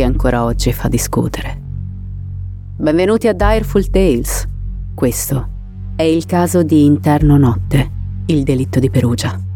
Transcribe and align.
che 0.00 0.06
ancora 0.06 0.44
oggi 0.44 0.72
fa 0.72 0.88
discutere. 0.88 1.60
Benvenuti 2.78 3.28
a 3.28 3.34
Direful 3.34 3.90
Tales. 3.90 4.48
Questo 4.94 5.48
è 5.94 6.04
il 6.04 6.24
caso 6.24 6.62
di 6.62 6.86
Interno 6.86 7.36
Notte, 7.36 7.90
il 8.24 8.42
delitto 8.42 8.78
di 8.78 8.88
Perugia. 8.88 9.49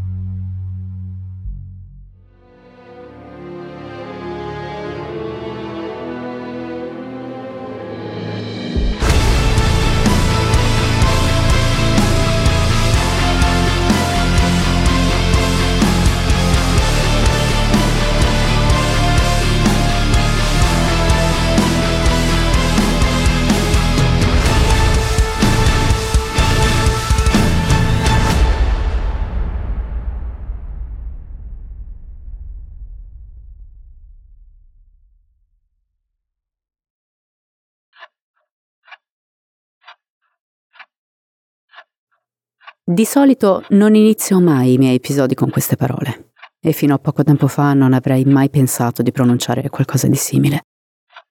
Di 42.87 43.03
solito 43.03 43.65
non 43.69 43.95
inizio 43.95 44.39
mai 44.39 44.73
i 44.73 44.77
miei 44.77 44.93
episodi 44.93 45.33
con 45.33 45.49
queste 45.49 45.75
parole 45.75 46.33
e 46.59 46.71
fino 46.71 46.93
a 46.93 46.99
poco 46.99 47.23
tempo 47.23 47.47
fa 47.47 47.73
non 47.73 47.93
avrei 47.93 48.25
mai 48.25 48.51
pensato 48.51 49.01
di 49.01 49.11
pronunciare 49.11 49.67
qualcosa 49.69 50.07
di 50.07 50.15
simile. 50.15 50.65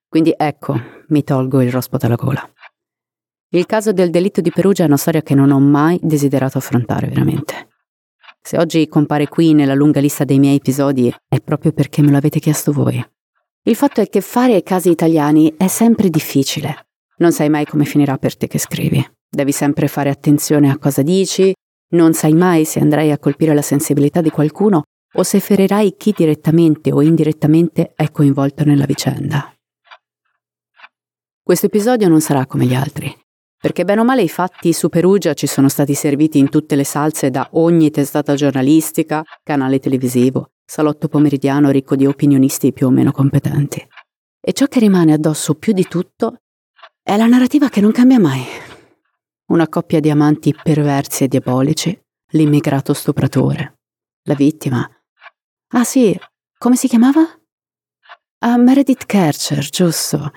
Quindi 0.09 0.35
ecco, 0.37 0.75
mi 1.11 1.23
tolgo 1.23 1.63
il 1.63 1.71
rospo 1.71 1.97
dalla 1.97 2.17
gola. 2.17 2.45
Il 3.51 3.67
caso 3.67 3.93
del 3.93 4.11
delitto 4.11 4.41
di 4.41 4.51
Perugia 4.51 4.83
è 4.83 4.87
una 4.89 4.97
storia 4.97 5.23
che 5.23 5.37
non 5.37 5.53
ho 5.53 5.61
mai 5.61 5.97
desiderato 6.03 6.59
affrontare 6.59 7.07
veramente. 7.07 7.69
Se 8.43 8.59
oggi 8.59 8.89
compare 8.89 9.29
qui 9.29 9.55
nella 9.55 9.75
lunga 9.75 10.01
lista 10.01 10.25
dei 10.25 10.41
miei 10.41 10.57
episodi 10.57 11.15
è 11.29 11.41
proprio 11.41 11.71
perché 11.71 12.03
me 12.03 12.11
lo 12.11 12.17
avete 12.17 12.41
chiesto 12.41 12.73
voi. 12.73 13.01
Il 13.63 13.77
fatto 13.77 14.01
è 14.01 14.09
che 14.09 14.23
fare 14.23 14.61
casi 14.65 14.91
italiani 14.91 15.55
è 15.57 15.69
sempre 15.69 16.11
difficile. 16.11 16.89
Non 17.19 17.31
sai 17.31 17.49
mai 17.49 17.65
come 17.65 17.85
finirà 17.85 18.19
per 18.19 18.37
te 18.37 18.49
che 18.49 18.59
scrivi. 18.59 19.14
Devi 19.35 19.51
sempre 19.51 19.89
fare 19.89 20.11
attenzione 20.11 20.71
a 20.71 20.79
cosa 20.79 21.03
dici, 21.03 21.53
non 21.95 22.13
sai 22.13 22.35
mai 22.35 22.65
se 22.65 22.79
andrai 22.79 23.11
a 23.11 23.19
colpire 23.19 23.53
la 23.53 23.63
sensibilità 23.63 24.21
di 24.21 24.31
qualcuno 24.31 24.83
o 25.17 25.23
se 25.25 25.41
ferirai 25.41 25.97
chi 25.97 26.15
direttamente 26.17 26.93
o 26.93 27.03
indirettamente 27.03 27.93
è 27.97 28.13
coinvolto 28.13 28.65
nella 28.65 28.85
vicenda. 28.85 29.53
Questo 31.43 31.67
episodio 31.67 32.09
non 32.09 32.21
sarà 32.21 32.47
come 32.47 32.65
gli 32.65 32.75
altri, 32.75 33.13
perché 33.61 33.85
bene 33.85 34.03
o 34.03 34.05
male 34.05 34.23
i 34.23 34.29
fatti 34.29 34.73
su 34.73 34.89
Perugia 34.89 35.35
ci 35.35 35.49
sono 35.49 35.69
stati 35.69 35.95
serviti 35.95 36.39
in 36.39 36.49
tutte 36.49 36.77
le 36.77 36.85
salse 36.85 37.31
da 37.31 37.49
ogni 37.55 37.91
testata 37.91 38.37
giornalistica, 38.37 39.25
canale 39.43 39.81
televisivo, 39.81 40.53
salotto 40.65 41.09
pomeridiano 41.09 41.71
ricco 41.71 41.97
di 41.97 42.07
opinionisti 42.07 42.73
più 42.73 42.87
o 42.87 42.91
meno 42.91 43.11
competenti. 43.11 43.85
E 44.41 44.53
ciò 44.53 44.67
che 44.67 44.79
rimane 44.79 45.13
addosso 45.13 45.55
più 45.55 45.73
di 45.73 45.87
tutto 45.89 46.37
è 47.03 47.17
la 47.17 47.27
narrativa 47.27 47.69
che 47.69 47.81
non 47.81 47.91
cambia 47.91 48.21
mai, 48.21 48.43
una 49.47 49.69
coppia 49.69 50.01
di 50.01 50.11
amanti 50.11 50.55
perversi 50.55 51.25
e 51.25 51.29
diabolici, 51.29 51.99
l'immigrato 52.33 52.93
stupratore, 52.93 53.81
la 54.23 54.35
vittima. 54.35 54.89
Ah 55.69 55.85
sì, 55.85 56.19
come 56.59 56.77
si 56.77 56.89
chiamava? 56.89 57.21
Ah, 58.39 58.57
Meredith 58.57 59.07
Kercher, 59.07 59.69
giusto. 59.69 60.33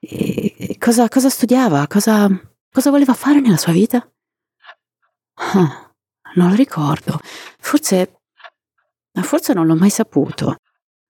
E 0.00 0.76
cosa, 0.78 1.08
cosa 1.08 1.28
studiava? 1.28 1.86
Cosa, 1.86 2.28
cosa 2.70 2.90
voleva 2.90 3.14
fare 3.14 3.40
nella 3.40 3.56
sua 3.56 3.72
vita? 3.72 4.06
Ah, 5.34 5.92
non 6.34 6.50
lo 6.50 6.54
ricordo. 6.54 7.18
Forse. 7.58 8.20
Forse 9.20 9.52
non 9.52 9.66
l'ho 9.66 9.74
mai 9.74 9.90
saputo. 9.90 10.56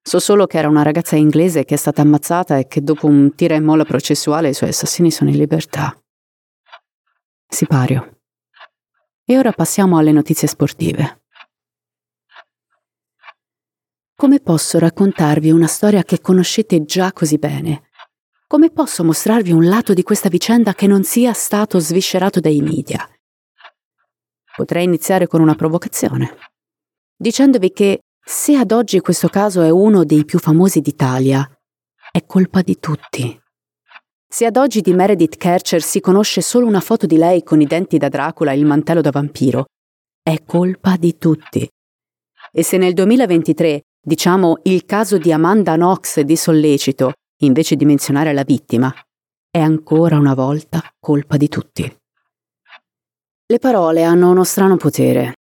So 0.02 0.18
solo 0.18 0.46
che 0.46 0.56
era 0.56 0.68
una 0.68 0.82
ragazza 0.82 1.16
inglese 1.16 1.64
che 1.64 1.74
è 1.74 1.76
stata 1.76 2.00
ammazzata 2.00 2.56
e 2.56 2.66
che 2.66 2.82
dopo 2.82 3.06
un 3.06 3.34
tira 3.34 3.54
e 3.54 3.60
molla 3.60 3.84
processuale 3.84 4.48
i 4.48 4.54
suoi 4.54 4.70
assassini 4.70 5.10
sono 5.10 5.28
in 5.28 5.36
libertà. 5.36 5.94
Sipario. 7.50 8.20
E 9.24 9.38
ora 9.38 9.52
passiamo 9.52 9.96
alle 9.98 10.12
notizie 10.12 10.46
sportive. 10.46 11.22
Come 14.14 14.40
posso 14.40 14.78
raccontarvi 14.78 15.50
una 15.50 15.66
storia 15.66 16.02
che 16.02 16.20
conoscete 16.20 16.84
già 16.84 17.12
così 17.12 17.38
bene? 17.38 17.88
Come 18.46 18.70
posso 18.70 19.02
mostrarvi 19.02 19.52
un 19.52 19.66
lato 19.66 19.94
di 19.94 20.02
questa 20.02 20.28
vicenda 20.28 20.74
che 20.74 20.86
non 20.86 21.04
sia 21.04 21.32
stato 21.32 21.78
sviscerato 21.78 22.38
dai 22.38 22.60
media? 22.60 23.08
Potrei 24.54 24.84
iniziare 24.84 25.26
con 25.26 25.40
una 25.40 25.54
provocazione, 25.54 26.36
dicendovi 27.16 27.72
che 27.72 28.00
se 28.22 28.56
ad 28.56 28.72
oggi 28.72 29.00
questo 29.00 29.28
caso 29.28 29.62
è 29.62 29.70
uno 29.70 30.04
dei 30.04 30.24
più 30.24 30.38
famosi 30.38 30.80
d'Italia, 30.80 31.48
è 32.10 32.26
colpa 32.26 32.60
di 32.60 32.78
tutti. 32.78 33.40
Se 34.30 34.44
ad 34.44 34.58
oggi 34.58 34.82
di 34.82 34.92
Meredith 34.92 35.38
Kercher 35.38 35.80
si 35.80 36.00
conosce 36.00 36.42
solo 36.42 36.66
una 36.66 36.80
foto 36.80 37.06
di 37.06 37.16
lei 37.16 37.42
con 37.42 37.62
i 37.62 37.66
denti 37.66 37.96
da 37.96 38.10
Dracula 38.10 38.52
e 38.52 38.58
il 38.58 38.66
mantello 38.66 39.00
da 39.00 39.10
vampiro, 39.10 39.64
è 40.22 40.44
colpa 40.44 40.96
di 40.98 41.16
tutti. 41.16 41.66
E 42.52 42.62
se 42.62 42.76
nel 42.76 42.92
2023 42.92 43.84
diciamo 43.98 44.58
il 44.64 44.84
caso 44.84 45.16
di 45.16 45.32
Amanda 45.32 45.76
Knox 45.76 46.20
di 46.20 46.36
sollecito, 46.36 47.14
invece 47.38 47.74
di 47.74 47.86
menzionare 47.86 48.34
la 48.34 48.42
vittima, 48.42 48.94
è 49.50 49.60
ancora 49.60 50.18
una 50.18 50.34
volta 50.34 50.82
colpa 51.00 51.38
di 51.38 51.48
tutti. 51.48 51.96
Le 53.46 53.58
parole 53.58 54.02
hanno 54.02 54.30
uno 54.30 54.44
strano 54.44 54.76
potere. 54.76 55.36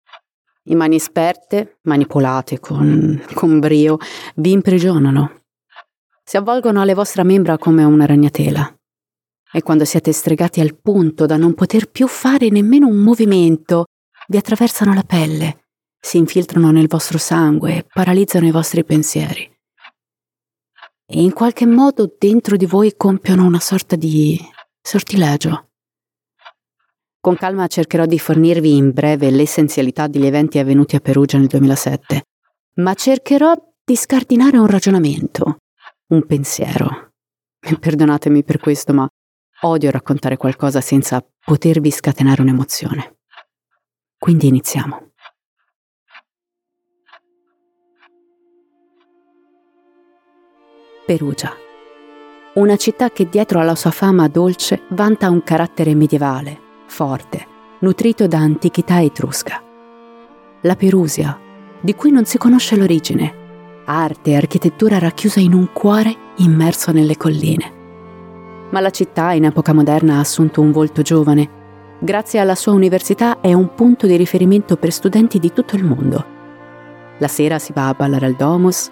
In 0.63 0.77
mani 0.77 0.95
esperte, 0.95 1.77
manipolate 1.83 2.59
con, 2.59 3.23
con 3.33 3.59
brio, 3.59 3.97
vi 4.35 4.51
imprigionano 4.51 5.42
si 6.23 6.37
avvolgono 6.37 6.81
alle 6.81 6.93
vostre 6.93 7.23
membra 7.23 7.57
come 7.57 7.83
una 7.83 8.05
ragnatela. 8.05 8.75
E 9.51 9.61
quando 9.61 9.85
siete 9.85 10.11
stregati 10.11 10.61
al 10.61 10.79
punto 10.79 11.25
da 11.25 11.37
non 11.37 11.53
poter 11.53 11.89
più 11.89 12.07
fare 12.07 12.49
nemmeno 12.49 12.87
un 12.87 12.97
movimento, 12.97 13.85
vi 14.27 14.37
attraversano 14.37 14.93
la 14.93 15.03
pelle, 15.03 15.65
si 15.99 16.17
infiltrano 16.17 16.71
nel 16.71 16.87
vostro 16.87 17.17
sangue 17.17 17.85
paralizzano 17.91 18.45
i 18.45 18.51
vostri 18.51 18.83
pensieri. 18.83 19.49
E 21.05 21.21
in 21.21 21.33
qualche 21.33 21.65
modo 21.65 22.13
dentro 22.17 22.57
di 22.57 22.65
voi 22.65 22.95
compiono 22.97 23.45
una 23.45 23.59
sorta 23.59 23.95
di 23.95 24.39
sortilegio. 24.81 25.69
Con 27.21 27.37
calma 27.37 27.67
cercherò 27.67 28.05
di 28.05 28.19
fornirvi 28.19 28.75
in 28.75 28.91
breve 28.91 29.29
l'essenzialità 29.29 30.07
degli 30.07 30.25
eventi 30.25 30.59
avvenuti 30.59 30.97
a 30.97 30.99
Perugia 30.99 31.37
nel 31.37 31.47
2007, 31.47 32.23
ma 32.75 32.93
cercherò 32.93 33.53
di 33.81 33.95
scardinare 33.95 34.57
un 34.57 34.67
ragionamento, 34.67 35.59
un 36.13 36.25
pensiero. 36.25 37.13
Perdonatemi 37.79 38.43
per 38.43 38.59
questo, 38.59 38.93
ma 38.93 39.07
odio 39.61 39.91
raccontare 39.91 40.37
qualcosa 40.37 40.81
senza 40.81 41.25
potervi 41.43 41.91
scatenare 41.91 42.41
un'emozione. 42.41 43.17
Quindi 44.17 44.47
iniziamo. 44.47 45.11
Perugia. 51.05 51.53
Una 52.53 52.77
città 52.77 53.09
che 53.09 53.27
dietro 53.27 53.59
alla 53.59 53.75
sua 53.75 53.91
fama 53.91 54.27
dolce 54.29 54.83
vanta 54.89 55.29
un 55.29 55.43
carattere 55.43 55.95
medievale, 55.95 56.59
forte, 56.85 57.45
nutrito 57.79 58.27
da 58.27 58.37
antichità 58.37 59.01
etrusca. 59.01 59.61
La 60.61 60.75
Perusia, 60.75 61.37
di 61.81 61.93
cui 61.95 62.11
non 62.11 62.23
si 62.23 62.37
conosce 62.37 62.77
l'origine, 62.77 63.42
arte 63.85 64.31
e 64.31 64.35
architettura 64.35 64.99
racchiusa 64.99 65.39
in 65.39 65.53
un 65.53 65.71
cuore 65.71 66.15
immerso 66.37 66.91
nelle 66.91 67.17
colline. 67.17 67.81
Ma 68.71 68.79
la 68.79 68.89
città 68.89 69.33
in 69.33 69.45
epoca 69.45 69.73
moderna 69.73 70.15
ha 70.15 70.19
assunto 70.19 70.61
un 70.61 70.71
volto 70.71 71.01
giovane. 71.01 71.61
Grazie 71.99 72.39
alla 72.39 72.55
sua 72.55 72.73
università 72.73 73.39
è 73.39 73.53
un 73.53 73.73
punto 73.75 74.07
di 74.07 74.15
riferimento 74.15 74.77
per 74.77 74.91
studenti 74.91 75.39
di 75.39 75.53
tutto 75.53 75.75
il 75.75 75.83
mondo. 75.83 76.25
La 77.19 77.27
sera 77.27 77.59
si 77.59 77.71
va 77.73 77.87
a 77.87 77.93
ballare 77.93 78.25
al 78.25 78.35
Domus. 78.35 78.89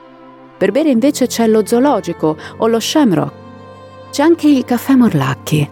Per 0.58 0.72
bere 0.72 0.90
invece 0.90 1.28
c'è 1.28 1.48
lo 1.48 1.66
zoologico 1.66 2.38
o 2.58 2.68
lo 2.68 2.80
Shamrock. 2.80 3.34
C'è 4.12 4.24
anche 4.24 4.48
il 4.48 4.64
caffè 4.66 4.94
Morlacchi. 4.96 5.70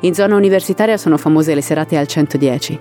In 0.00 0.14
zona 0.14 0.34
universitaria 0.34 0.96
sono 0.96 1.16
famose 1.16 1.54
le 1.54 1.60
serate 1.60 1.96
al 1.96 2.06
110 2.06 2.80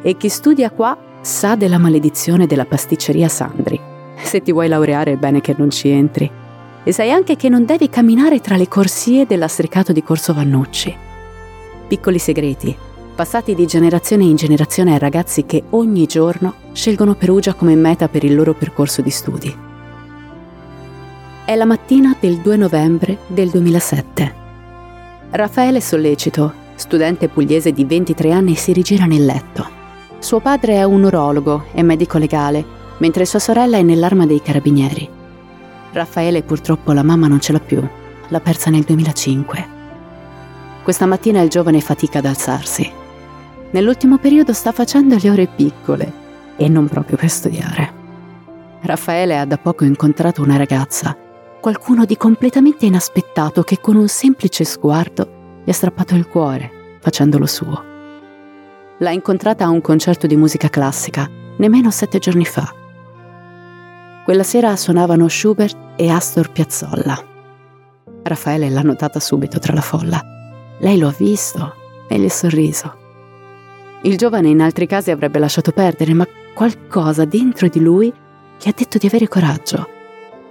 e 0.00 0.16
chi 0.16 0.28
studia 0.28 0.70
qua 0.70 0.96
sa 1.20 1.54
della 1.54 1.78
maledizione 1.78 2.46
della 2.46 2.64
pasticceria 2.64 3.28
Sandri. 3.28 3.91
Se 4.22 4.40
ti 4.40 4.52
vuoi 4.52 4.68
laureare 4.68 5.12
è 5.12 5.16
bene 5.16 5.40
che 5.40 5.54
non 5.56 5.70
ci 5.70 5.88
entri. 5.88 6.30
E 6.84 6.92
sai 6.92 7.10
anche 7.10 7.36
che 7.36 7.48
non 7.48 7.64
devi 7.64 7.88
camminare 7.88 8.40
tra 8.40 8.56
le 8.56 8.66
corsie 8.66 9.26
del 9.26 9.38
lastricato 9.38 9.92
di 9.92 10.02
Corso 10.02 10.32
Vannucci. 10.32 10.96
Piccoli 11.86 12.18
segreti, 12.18 12.74
passati 13.14 13.54
di 13.54 13.66
generazione 13.66 14.24
in 14.24 14.36
generazione 14.36 14.92
ai 14.92 14.98
ragazzi 14.98 15.44
che 15.44 15.64
ogni 15.70 16.06
giorno 16.06 16.54
scelgono 16.72 17.14
Perugia 17.14 17.54
come 17.54 17.74
meta 17.76 18.08
per 18.08 18.24
il 18.24 18.34
loro 18.34 18.54
percorso 18.54 19.02
di 19.02 19.10
studi. 19.10 19.54
È 21.44 21.54
la 21.54 21.64
mattina 21.66 22.16
del 22.18 22.38
2 22.38 22.56
novembre 22.56 23.18
del 23.26 23.50
2007. 23.50 24.34
Raffaele 25.30 25.80
Sollecito, 25.80 26.52
studente 26.74 27.28
pugliese 27.28 27.72
di 27.72 27.84
23 27.84 28.32
anni, 28.32 28.54
si 28.54 28.72
rigira 28.72 29.04
nel 29.04 29.24
letto. 29.24 29.68
Suo 30.18 30.40
padre 30.40 30.74
è 30.74 30.84
un 30.84 31.02
urologo 31.02 31.64
e 31.72 31.82
medico 31.82 32.16
legale, 32.16 32.80
mentre 33.02 33.24
sua 33.24 33.40
sorella 33.40 33.78
è 33.78 33.82
nell'arma 33.82 34.26
dei 34.26 34.40
carabinieri. 34.40 35.08
Raffaele 35.90 36.44
purtroppo 36.44 36.92
la 36.92 37.02
mamma 37.02 37.26
non 37.26 37.40
ce 37.40 37.50
l'ha 37.50 37.58
più, 37.58 37.84
l'ha 38.28 38.40
persa 38.40 38.70
nel 38.70 38.84
2005. 38.84 39.68
Questa 40.84 41.06
mattina 41.06 41.40
il 41.40 41.48
giovane 41.48 41.80
fatica 41.80 42.18
ad 42.18 42.26
alzarsi. 42.26 42.88
Nell'ultimo 43.72 44.18
periodo 44.18 44.52
sta 44.52 44.70
facendo 44.70 45.16
le 45.20 45.30
ore 45.30 45.48
piccole 45.48 46.12
e 46.56 46.68
non 46.68 46.86
proprio 46.86 47.16
per 47.16 47.28
studiare. 47.28 47.92
Raffaele 48.82 49.36
ha 49.36 49.46
da 49.46 49.58
poco 49.58 49.82
incontrato 49.82 50.40
una 50.40 50.56
ragazza, 50.56 51.16
qualcuno 51.60 52.04
di 52.04 52.16
completamente 52.16 52.86
inaspettato 52.86 53.64
che 53.64 53.80
con 53.80 53.96
un 53.96 54.06
semplice 54.06 54.62
sguardo 54.62 55.60
gli 55.64 55.70
ha 55.70 55.74
strappato 55.74 56.14
il 56.14 56.28
cuore, 56.28 56.98
facendolo 57.00 57.46
suo. 57.46 57.84
L'ha 58.98 59.10
incontrata 59.10 59.64
a 59.64 59.70
un 59.70 59.80
concerto 59.80 60.28
di 60.28 60.36
musica 60.36 60.68
classica, 60.68 61.28
nemmeno 61.56 61.90
sette 61.90 62.20
giorni 62.20 62.44
fa. 62.44 62.80
Quella 64.24 64.42
sera 64.42 64.76
suonavano 64.76 65.28
Schubert 65.28 65.76
e 65.96 66.08
Astor 66.08 66.50
Piazzolla. 66.52 67.16
Raffaele 68.22 68.70
l'ha 68.70 68.82
notata 68.82 69.18
subito 69.20 69.58
tra 69.58 69.74
la 69.74 69.80
folla. 69.80 70.20
Lei 70.78 70.98
lo 70.98 71.08
ha 71.08 71.14
visto 71.16 71.74
e 72.08 72.18
gli 72.18 72.24
è 72.24 72.28
sorriso. 72.28 73.00
Il 74.02 74.16
giovane 74.16 74.48
in 74.48 74.60
altri 74.60 74.86
casi 74.86 75.10
avrebbe 75.10 75.38
lasciato 75.38 75.72
perdere, 75.72 76.14
ma 76.14 76.26
qualcosa 76.54 77.24
dentro 77.24 77.68
di 77.68 77.80
lui 77.80 78.08
gli 78.08 78.68
ha 78.68 78.74
detto 78.76 78.98
di 78.98 79.06
avere 79.06 79.28
coraggio. 79.28 79.88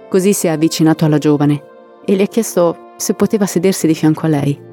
Così 0.08 0.32
si 0.32 0.46
è 0.46 0.50
avvicinato 0.50 1.04
alla 1.04 1.18
giovane 1.18 1.62
e 2.04 2.16
le 2.16 2.24
ha 2.24 2.26
chiesto 2.26 2.92
se 2.96 3.14
poteva 3.14 3.46
sedersi 3.46 3.86
di 3.86 3.94
fianco 3.94 4.26
a 4.26 4.28
lei 4.28 4.70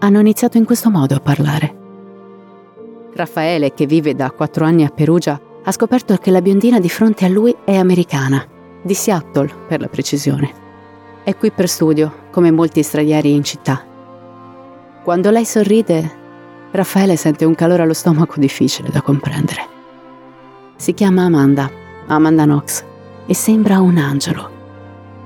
hanno 0.00 0.20
iniziato 0.20 0.56
in 0.56 0.64
questo 0.64 0.90
modo 0.90 1.14
a 1.14 1.20
parlare. 1.20 1.78
Raffaele, 3.14 3.72
che 3.74 3.86
vive 3.86 4.14
da 4.14 4.30
quattro 4.30 4.64
anni 4.64 4.84
a 4.84 4.88
Perugia, 4.88 5.40
ha 5.62 5.72
scoperto 5.72 6.16
che 6.16 6.30
la 6.30 6.40
biondina 6.40 6.78
di 6.80 6.88
fronte 6.88 7.24
a 7.24 7.28
lui 7.28 7.54
è 7.64 7.76
americana, 7.76 8.44
di 8.82 8.94
Seattle 8.94 9.52
per 9.68 9.80
la 9.80 9.88
precisione. 9.88 10.52
È 11.22 11.36
qui 11.36 11.50
per 11.50 11.68
studio, 11.68 12.28
come 12.30 12.50
molti 12.50 12.82
stranieri 12.82 13.32
in 13.32 13.44
città. 13.44 13.84
Quando 15.02 15.30
lei 15.30 15.44
sorride, 15.44 16.18
Raffaele 16.70 17.16
sente 17.16 17.44
un 17.44 17.54
calore 17.54 17.82
allo 17.82 17.92
stomaco 17.92 18.38
difficile 18.38 18.90
da 18.90 19.02
comprendere. 19.02 19.66
Si 20.76 20.94
chiama 20.94 21.24
Amanda, 21.24 21.70
Amanda 22.06 22.44
Knox, 22.44 22.84
e 23.26 23.34
sembra 23.34 23.80
un 23.80 23.98
angelo. 23.98 24.50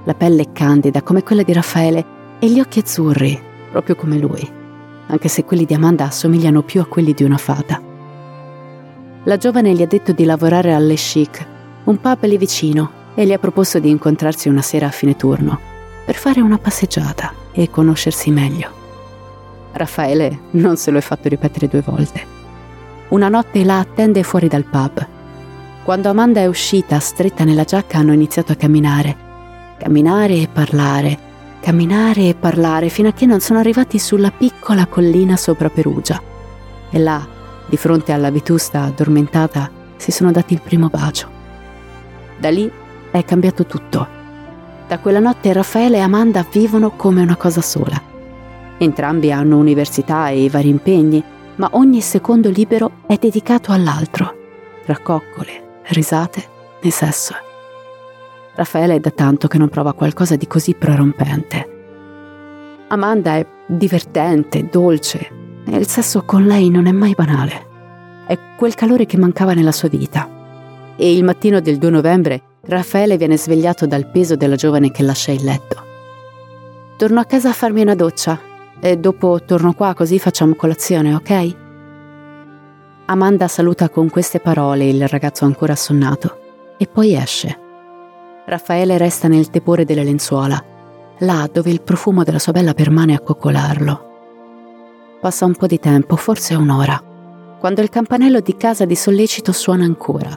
La 0.05 0.15
pelle 0.15 0.43
è 0.43 0.53
candida 0.53 1.03
come 1.03 1.23
quella 1.23 1.43
di 1.43 1.53
Raffaele 1.53 2.05
e 2.39 2.49
gli 2.51 2.61
occhi 2.61 2.81
azzurri, 2.81 3.41
proprio 3.71 3.95
come 3.95 4.19
lui 4.19 4.63
anche 5.07 5.29
se 5.29 5.45
quelli 5.45 5.65
di 5.65 5.75
Amanda 5.75 6.05
assomigliano 6.05 6.63
più 6.63 6.81
a 6.81 6.87
quelli 6.87 7.13
di 7.13 7.25
una 7.25 7.37
fata. 7.37 7.81
La 9.27 9.39
giovane 9.39 9.73
gli 9.73 9.81
ha 9.81 9.87
detto 9.87 10.13
di 10.13 10.25
lavorare 10.25 10.75
alle 10.75 10.95
Chic, 10.97 11.47
un 11.85 11.99
pub 11.99 12.25
lì 12.25 12.37
vicino, 12.37 13.03
e 13.15 13.25
gli 13.25 13.33
ha 13.33 13.39
proposto 13.39 13.79
di 13.79 13.89
incontrarsi 13.89 14.49
una 14.49 14.61
sera 14.61 14.87
a 14.89 14.91
fine 14.91 15.17
turno, 15.17 15.59
per 16.05 16.15
fare 16.15 16.43
una 16.43 16.59
passeggiata 16.59 17.33
e 17.53 17.71
conoscersi 17.71 18.31
meglio. 18.31 18.69
Raffaele 19.73 20.41
non 20.53 20.77
se 20.77 20.91
lo 20.91 20.99
è 20.99 21.01
fatto 21.01 21.29
ripetere 21.29 21.69
due 21.69 21.81
volte. 21.81 22.23
Una 23.09 23.29
notte 23.29 23.65
la 23.65 23.79
attende 23.79 24.23
fuori 24.23 24.47
dal 24.47 24.65
pub. 24.65 25.07
Quando 25.85 26.11
Amanda 26.11 26.41
è 26.41 26.47
uscita, 26.47 26.99
stretta 26.99 27.45
nella 27.45 27.65
giacca, 27.65 27.99
hanno 27.99 28.13
iniziato 28.13 28.53
a 28.53 28.57
camminare. 28.57 29.17
Camminare 29.79 30.35
e 30.35 30.49
parlare, 30.53 31.19
camminare 31.61 32.29
e 32.29 32.35
parlare 32.35 32.91
fino 32.91 33.09
a 33.09 33.13
che 33.13 33.25
non 33.25 33.41
sono 33.41 33.59
arrivati 33.59 33.99
sulla 33.99 34.31
piccola 34.31 34.87
collina 34.87 35.37
sopra 35.37 35.71
Perugia. 35.71 36.21
E 36.91 36.99
là, 36.99 37.27
di 37.67 37.77
fronte 37.77 38.13
alla 38.13 38.31
vetusta 38.31 38.83
addormentata, 38.83 39.71
si 39.97 40.11
sono 40.11 40.31
dati 40.31 40.55
il 40.55 40.61
primo 40.61 40.89
bacio. 40.89 41.29
Da 42.39 42.51
lì 42.51 42.71
è 43.11 43.25
cambiato 43.25 43.65
tutto. 43.65 44.07
Da 44.87 44.99
quella 44.99 45.21
notte 45.21 45.53
Raffaele 45.53 45.97
e 45.97 46.01
Amanda 46.01 46.45
vivono 46.51 46.91
come 46.91 47.23
una 47.23 47.37
cosa 47.37 47.63
sola. 47.63 48.01
Entrambi 48.77 49.33
hanno 49.33 49.57
università 49.57 50.29
e 50.29 50.51
vari 50.51 50.69
impegni, 50.69 51.23
ma 51.57 51.71
ogni 51.73 52.01
secondo 52.01 52.51
libero 52.51 53.03
è 53.07 53.17
dedicato 53.17 53.73
all'altro, 53.73 54.35
tra 54.85 54.99
coccole, 54.99 55.81
risate 55.89 56.45
e 56.81 56.91
sesso. 56.91 57.35
Raffaele 58.55 58.97
è 58.97 59.01
da 59.01 59.11
tanto 59.11 59.49
che 59.49 59.59
non 59.59 59.69
prova 59.69 59.95
qualcosa 59.95 60.37
di 60.37 60.47
così 60.47 60.75
prorompente. 60.75 61.69
Amanda 62.89 63.37
è 63.37 63.47
divertente, 63.67 64.69
dolce 64.71 65.43
il 65.67 65.87
sesso 65.87 66.23
con 66.25 66.45
lei 66.45 66.69
non 66.71 66.87
è 66.87 66.93
mai 66.93 67.15
banale. 67.15 67.67
È 68.27 68.39
quel 68.57 68.75
calore 68.75 69.07
che 69.07 69.17
mancava 69.17 69.55
nella 69.55 69.73
sua 69.73 69.89
vita. 69.89 70.29
E 70.97 71.13
il 71.13 71.25
mattino 71.25 71.61
del 71.61 71.79
2 71.79 71.91
novembre 71.91 72.43
Raffaele 72.67 73.17
viene 73.17 73.37
svegliato 73.37 73.87
dal 73.87 74.07
peso 74.11 74.37
della 74.37 74.57
giovane 74.57 74.91
che 74.91 75.03
lascia 75.03 75.33
il 75.33 75.45
letto. 75.45 75.83
Torno 76.97 77.21
a 77.21 77.25
casa 77.25 77.51
a 77.51 77.53
farmi 77.53 77.83
una 77.83 77.95
doccia 77.95 78.39
e 78.81 78.97
dopo 78.97 79.41
torno 79.45 79.73
qua 79.75 79.95
così 79.95 80.19
facciamo 80.19 80.55
colazione, 80.55 81.15
ok? 81.15 81.57
Amanda 83.07 83.49
saluta 83.49 83.91
con 83.91 84.09
queste 84.09 84.41
parole 84.41 84.87
il 84.87 85.07
ragazzo 85.09 85.45
ancora 85.45 85.73
assonnato 85.75 86.39
e 86.79 86.87
poi 86.87 87.15
esce. 87.15 87.59
Raffaele 88.47 88.97
resta 88.97 89.29
nel 89.29 89.51
tepore 89.51 89.85
delle 89.85 90.05
lenzuola, 90.05 90.63
là 91.19 91.49
dove 91.53 91.71
il 91.71 91.83
profumo 91.83 92.25
della 92.25 92.39
sua 92.39 92.53
bella 92.53 92.73
permane 92.73 93.15
a 93.15 93.21
coccolarlo. 93.21 94.13
Passa 95.25 95.47
un 95.47 95.55
po' 95.55 95.67
di 95.67 95.79
tempo, 95.79 96.17
forse 96.17 96.55
un'ora, 96.55 97.03
quando 97.59 97.81
il 97.81 97.89
campanello 97.89 98.41
di 98.41 98.59
casa 98.59 98.85
di 98.85 98.95
sollecito 98.95 99.53
suona 99.53 99.83
ancora. 99.83 100.29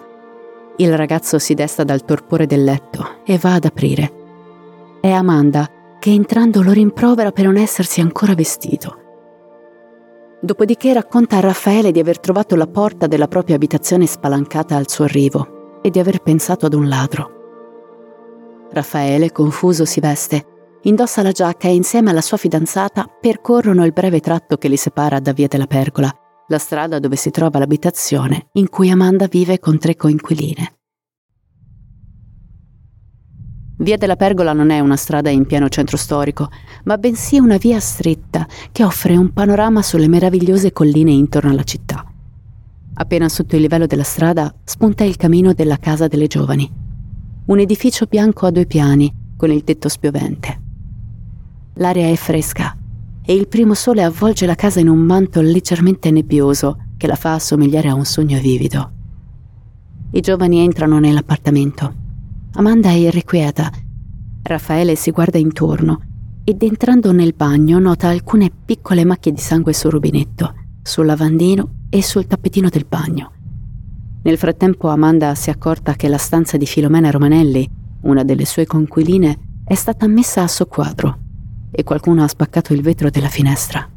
Il 0.78 0.96
ragazzo 0.96 1.40
si 1.40 1.54
desta 1.56 1.84
dal 1.84 2.06
torpore 2.06 2.46
del 2.46 2.64
letto 2.64 3.18
e 3.26 3.38
va 3.38 3.56
ad 3.56 3.66
aprire. 3.66 4.14
È 5.02 5.10
Amanda 5.10 5.70
che 6.00 6.12
entrando 6.12 6.62
lo 6.62 6.72
rimprovera 6.72 7.34
per 7.34 7.44
non 7.44 7.58
essersi 7.58 8.00
ancora 8.00 8.34
vestito. 8.34 8.98
Dopodiché 10.40 10.94
racconta 10.94 11.36
a 11.36 11.42
Raffaele 11.42 11.92
di 11.92 12.00
aver 12.00 12.22
trovato 12.22 12.56
la 12.56 12.68
porta 12.68 13.08
della 13.08 13.28
propria 13.28 13.58
abitazione 13.58 14.06
spalancata 14.06 14.78
al 14.78 14.88
suo 14.90 15.04
arrivo 15.04 15.80
e 15.82 15.90
di 15.90 16.00
aver 16.00 16.22
pensato 16.22 16.66
ad 16.66 16.74
un 16.74 16.88
ladro. 16.88 17.32
Raffaele, 18.72 19.34
confuso, 19.34 19.84
si 19.84 20.00
veste, 20.00 20.46
indossa 20.84 21.22
la 21.22 21.32
giacca 21.32 21.68
e 21.68 21.76
insieme 21.76 22.10
alla 22.10 22.22
sua 22.22 22.38
fidanzata 22.38 23.06
percorrono 23.06 23.86
il 23.86 23.94
breve 23.94 24.20
tratto 24.20 24.58
che 24.58 24.68
li 24.68 24.78
separa 24.78 25.20
da 25.20 25.34
Via 25.34 25.48
della 25.48 25.68
Pergola, 25.68 26.12
la 26.48 26.58
strada 26.58 27.00
dove 27.00 27.16
si 27.16 27.32
trova 27.32 27.60
l'abitazione 27.60 28.48
in 28.54 28.70
cui 28.70 28.90
Amanda 28.90 29.28
vive 29.28 29.60
con 29.60 29.78
tre 29.78 29.96
coinquiline. 29.96 30.72
Via 33.80 33.98
della 33.98 34.16
Pergola 34.16 34.54
non 34.54 34.72
è 34.72 34.80
una 34.80 34.96
strada 34.96 35.30
in 35.30 35.46
pieno 35.46 35.70
centro 35.70 35.98
storico, 35.98 36.50
ma 36.86 36.98
bensì 36.98 37.38
una 37.38 37.58
via 37.58 37.80
stretta 37.80 38.48
che 38.72 38.84
offre 38.84 39.16
un 39.16 39.32
panorama 39.34 39.84
sulle 39.84 40.08
meravigliose 40.08 40.72
colline 40.72 41.12
intorno 41.12 41.52
alla 41.52 41.64
città. 41.64 42.04
Appena 42.96 43.30
sotto 43.30 43.56
il 43.56 43.62
livello 43.62 43.86
della 43.86 44.04
strada 44.04 44.52
spunta 44.64 45.04
il 45.04 45.16
camino 45.16 45.54
della 45.54 45.78
Casa 45.78 46.08
delle 46.08 46.26
Giovani, 46.26 46.68
un 47.46 47.60
edificio 47.60 48.06
bianco 48.06 48.48
a 48.48 48.52
due 48.52 48.66
piani, 48.66 49.14
con 49.38 49.52
il 49.52 49.64
tetto 49.64 49.88
spiovente. 49.90 50.67
L'aria 51.80 52.08
è 52.08 52.16
fresca 52.16 52.76
e 53.24 53.36
il 53.36 53.48
primo 53.48 53.76
sole 53.76 54.02
avvolge 54.02 54.48
la 54.48 54.56
casa 54.56 54.80
in 54.80 54.90
un 54.90 54.98
manto 54.98 55.42
leggermente 55.42 56.10
nebbioso 56.10 56.86
che 56.98 57.06
la 57.06 57.16
fa 57.16 57.34
assomigliare 57.34 57.88
a 57.88 57.94
un 57.94 58.06
sogno 58.06 58.40
vivido. 58.40 58.92
I 60.12 60.22
giovani 60.22 60.60
entrano 60.60 60.98
nell'appartamento. 60.98 61.94
Amanda 62.54 62.90
è 62.90 62.94
irrequieta. 62.94 63.70
Raffaele 64.42 64.96
si 64.96 65.12
guarda 65.12 65.38
intorno 65.38 66.02
ed 66.44 66.64
entrando 66.64 67.12
nel 67.12 67.36
bagno 67.36 67.78
nota 67.78 68.08
alcune 68.08 68.50
piccole 68.66 69.06
macchie 69.06 69.34
di 69.34 69.42
sangue 69.42 69.74
sul 69.74 69.92
rubinetto, 69.92 70.56
sul 70.82 71.06
lavandino 71.06 71.86
e 71.90 72.02
sul 72.02 72.26
tappetino 72.26 72.70
del 72.70 72.86
bagno. 72.90 73.32
Nel 74.24 74.38
frattempo 74.40 74.88
Amanda 74.88 75.36
si 75.36 75.50
è 75.50 75.54
accorta 75.54 75.94
che 75.94 76.08
la 76.08 76.18
stanza 76.18 76.58
di 76.58 76.66
Filomena 76.66 77.12
Romanelli, 77.12 77.70
una 78.02 78.24
delle 78.24 78.46
sue 78.46 78.66
conquiline, 78.66 79.62
è 79.64 79.76
stata 79.76 80.08
messa 80.08 80.42
a 80.42 80.48
soqquadro 80.48 81.26
e 81.72 81.84
qualcuno 81.84 82.24
ha 82.24 82.28
spaccato 82.28 82.74
il 82.74 82.82
vetro 82.82 83.10
della 83.10 83.30
finestra. 83.30 83.88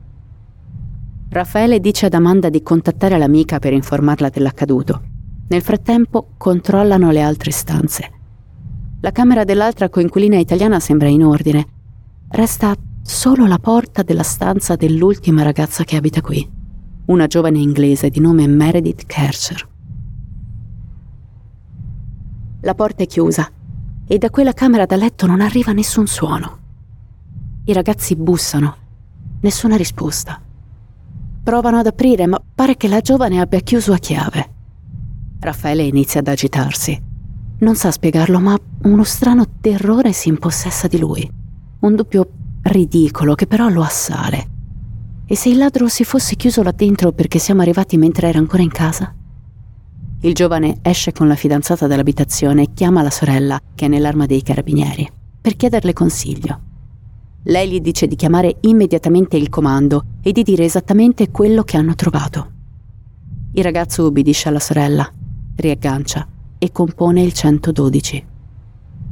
Raffaele 1.29 1.79
dice 1.79 2.07
ad 2.07 2.15
Amanda 2.15 2.49
di 2.49 2.63
contattare 2.63 3.17
l'amica 3.17 3.59
per 3.59 3.73
informarla 3.73 4.29
dell'accaduto. 4.31 5.03
Nel 5.49 5.63
frattempo 5.63 6.31
controllano 6.37 7.11
le 7.11 7.23
altre 7.23 7.53
stanze. 7.53 8.11
La 9.01 9.13
camera 9.13 9.45
dell'altra 9.45 9.89
coinquilina 9.89 10.39
italiana 10.39 10.81
sembra 10.81 11.09
in 11.09 11.25
ordine. 11.25 11.67
Resta 12.29 12.75
solo 13.03 13.47
la 13.47 13.59
porta 13.59 14.03
della 14.03 14.23
stanza 14.23 14.77
dell'ultima 14.77 15.43
ragazza 15.43 15.85
che 15.85 15.97
abita 15.97 16.21
qui, 16.21 16.49
una 17.07 17.27
giovane 17.27 17.59
inglese 17.59 18.11
di 18.11 18.21
nome 18.21 18.47
Meredith 18.47 19.07
Kercher. 19.07 19.69
La 22.63 22.75
porta 22.75 23.03
è 23.03 23.07
chiusa 23.07 23.51
e 24.07 24.19
da 24.19 24.31
quella 24.31 24.53
camera 24.53 24.85
da 24.85 24.97
letto 24.97 25.27
non 25.27 25.41
arriva 25.41 25.73
nessun 25.73 26.07
suono. 26.07 26.59
I 27.71 27.73
ragazzi 27.73 28.17
bussano, 28.17 28.77
nessuna 29.43 29.77
risposta. 29.77 30.43
Provano 31.45 31.79
ad 31.79 31.87
aprire, 31.87 32.27
ma 32.27 32.43
pare 32.53 32.77
che 32.77 32.89
la 32.89 32.99
giovane 32.99 33.41
abbia 33.41 33.61
chiuso 33.61 33.93
a 33.93 33.99
chiave. 33.99 34.51
Raffaele 35.39 35.85
inizia 35.85 36.19
ad 36.19 36.27
agitarsi. 36.27 37.01
Non 37.61 37.77
sa 37.77 37.93
spiegarlo, 37.93 38.41
ma 38.41 38.59
uno 38.83 39.05
strano 39.05 39.45
terrore 39.61 40.13
si 40.13 40.29
impossessa 40.29 40.89
di 40.89 40.99
lui. 40.99 41.31
Un 41.79 41.95
dubbio 41.95 42.29
ridicolo 42.63 43.37
che 43.37 43.47
però 43.47 43.69
lo 43.69 43.83
assale. 43.83 44.49
E 45.25 45.37
se 45.37 45.49
il 45.49 45.57
ladro 45.59 45.87
si 45.87 46.03
fosse 46.03 46.35
chiuso 46.35 46.65
là 46.65 46.73
dentro 46.73 47.13
perché 47.13 47.39
siamo 47.39 47.61
arrivati 47.61 47.97
mentre 47.97 48.31
era 48.31 48.41
ancora 48.41 48.65
in 48.65 48.73
casa? 48.73 49.15
Il 50.23 50.35
giovane 50.35 50.79
esce 50.83 51.13
con 51.13 51.29
la 51.29 51.37
fidanzata 51.37 51.87
dall'abitazione 51.87 52.63
e 52.63 52.71
chiama 52.75 53.03
la 53.03 53.11
sorella, 53.11 53.61
che 53.77 53.85
è 53.85 53.89
nell'arma 53.89 54.27
dei 54.27 54.43
carabinieri, 54.43 55.09
per 55.41 55.55
chiederle 55.55 55.93
consiglio. 55.93 56.63
Lei 57.45 57.71
gli 57.71 57.81
dice 57.81 58.07
di 58.07 58.17
chiamare 58.17 58.57
immediatamente 58.61 59.39
il 59.39 59.49
comando 59.49 60.03
e 60.23 60.31
di 60.31 60.43
dire 60.43 60.65
esattamente 60.65 61.31
quello 61.31 61.63
che 61.63 61.79
hanno 61.79 61.95
trovato. 61.95 62.51
Il 63.55 63.65
ragazzo 63.65 64.07
ubbidisce 64.07 64.51
alla 64.51 64.59
sorella, 64.59 65.11
riaggancia 65.57 66.27
e 66.59 66.71
compone 66.71 67.23
il 67.23 67.33
112. 67.33 68.27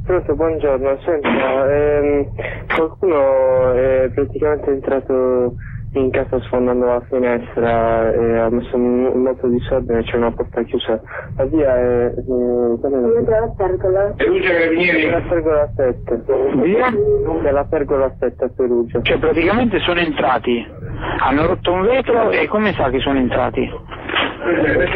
Pronto, 0.03 0.35
buongiorno. 0.35 0.99
Senta, 1.03 1.73
ehm, 1.73 2.29
qualcuno 2.67 3.73
è 3.73 4.11
praticamente 4.13 4.71
entrato 4.71 5.55
in 5.93 6.11
casa 6.11 6.39
sfondando 6.41 6.85
la 6.85 7.01
finestra 7.09 8.13
e 8.13 8.37
ha 8.37 8.49
messo 8.49 8.77
molto 8.77 9.47
disordine, 9.47 10.03
c'è 10.03 10.17
una 10.17 10.31
porta 10.31 10.61
chiusa. 10.63 11.01
La 11.37 11.45
via 11.45 11.75
è... 11.75 12.13
Dove 12.15 13.23
la 13.25 13.53
pergola? 13.57 14.13
Perugia 14.15 14.51
Carabinieri? 14.51 15.05
Della 15.05 15.21
pergola 15.21 15.69
7. 15.75 16.23
Via? 16.61 16.93
Della 17.41 17.65
pergola 17.65 18.13
7 18.19 18.43
a 18.43 18.49
Perugia. 18.55 19.01
Cioè 19.01 19.17
praticamente 19.17 19.79
sono 19.79 19.99
entrati, 19.99 20.65
hanno 21.19 21.47
rotto 21.47 21.71
un 21.71 21.81
vetro 21.81 22.29
e 22.29 22.47
come 22.47 22.73
sa 22.73 22.89
che 22.89 22.99
sono 22.99 23.17
entrati? 23.17 23.67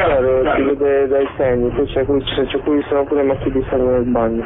Allora, 0.03 0.55
si 0.55 0.62
vede 0.62 1.07
dai 1.07 1.27
segni, 1.38 1.69
poi 1.69 1.85
c'è 1.88 2.05
qui, 2.05 2.23
c'è 2.23 2.59
qui 2.59 2.83
sono 2.88 3.03
pure 3.03 3.23
macchie 3.23 3.51
di 3.51 3.65
sangue 3.69 3.91
nel 3.91 4.05
bagno. 4.05 4.43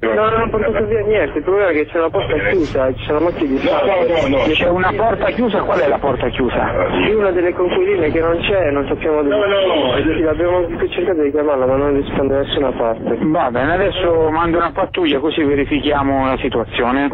No, 0.00 0.14
non 0.14 0.32
hanno 0.32 0.48
portato 0.48 0.84
via 0.86 1.00
niente, 1.00 1.38
il 1.38 1.44
problema 1.44 1.70
è 1.70 1.72
che 1.72 1.86
c'è 1.86 1.98
la 1.98 2.08
porta 2.08 2.34
chiusa, 2.50 2.92
c'è 2.92 3.12
la 3.12 3.18
macchia 3.18 3.46
di. 3.48 3.54
No, 3.54 4.28
no, 4.30 4.36
no. 4.36 4.52
C'è 4.52 4.68
una 4.68 4.92
porta 4.92 5.26
chiusa, 5.30 5.62
qual 5.62 5.80
è 5.80 5.88
la 5.88 5.98
porta 5.98 6.28
chiusa? 6.28 6.70
Sì, 7.02 7.10
una 7.10 7.32
delle 7.32 7.52
conquiline 7.52 8.08
che 8.12 8.20
non 8.20 8.38
c'è, 8.38 8.70
non 8.70 8.86
sappiamo 8.86 9.22
dove. 9.22 9.34
No, 9.34 9.44
no, 9.44 10.16
sì, 10.16 10.22
abbiamo 10.22 10.68
cercato 10.88 11.20
di 11.20 11.32
chiamarla, 11.32 11.66
ma 11.66 11.74
non 11.74 11.94
risponde 11.94 12.34
da 12.34 12.42
nessuna 12.42 12.70
parte. 12.70 13.18
Va 13.22 13.50
bene, 13.50 13.72
adesso 13.74 14.30
mando 14.30 14.58
una 14.58 14.70
pattuglia 14.70 15.18
così 15.18 15.42
verifichiamo 15.42 16.26
la 16.26 16.38
situazione. 16.38 17.10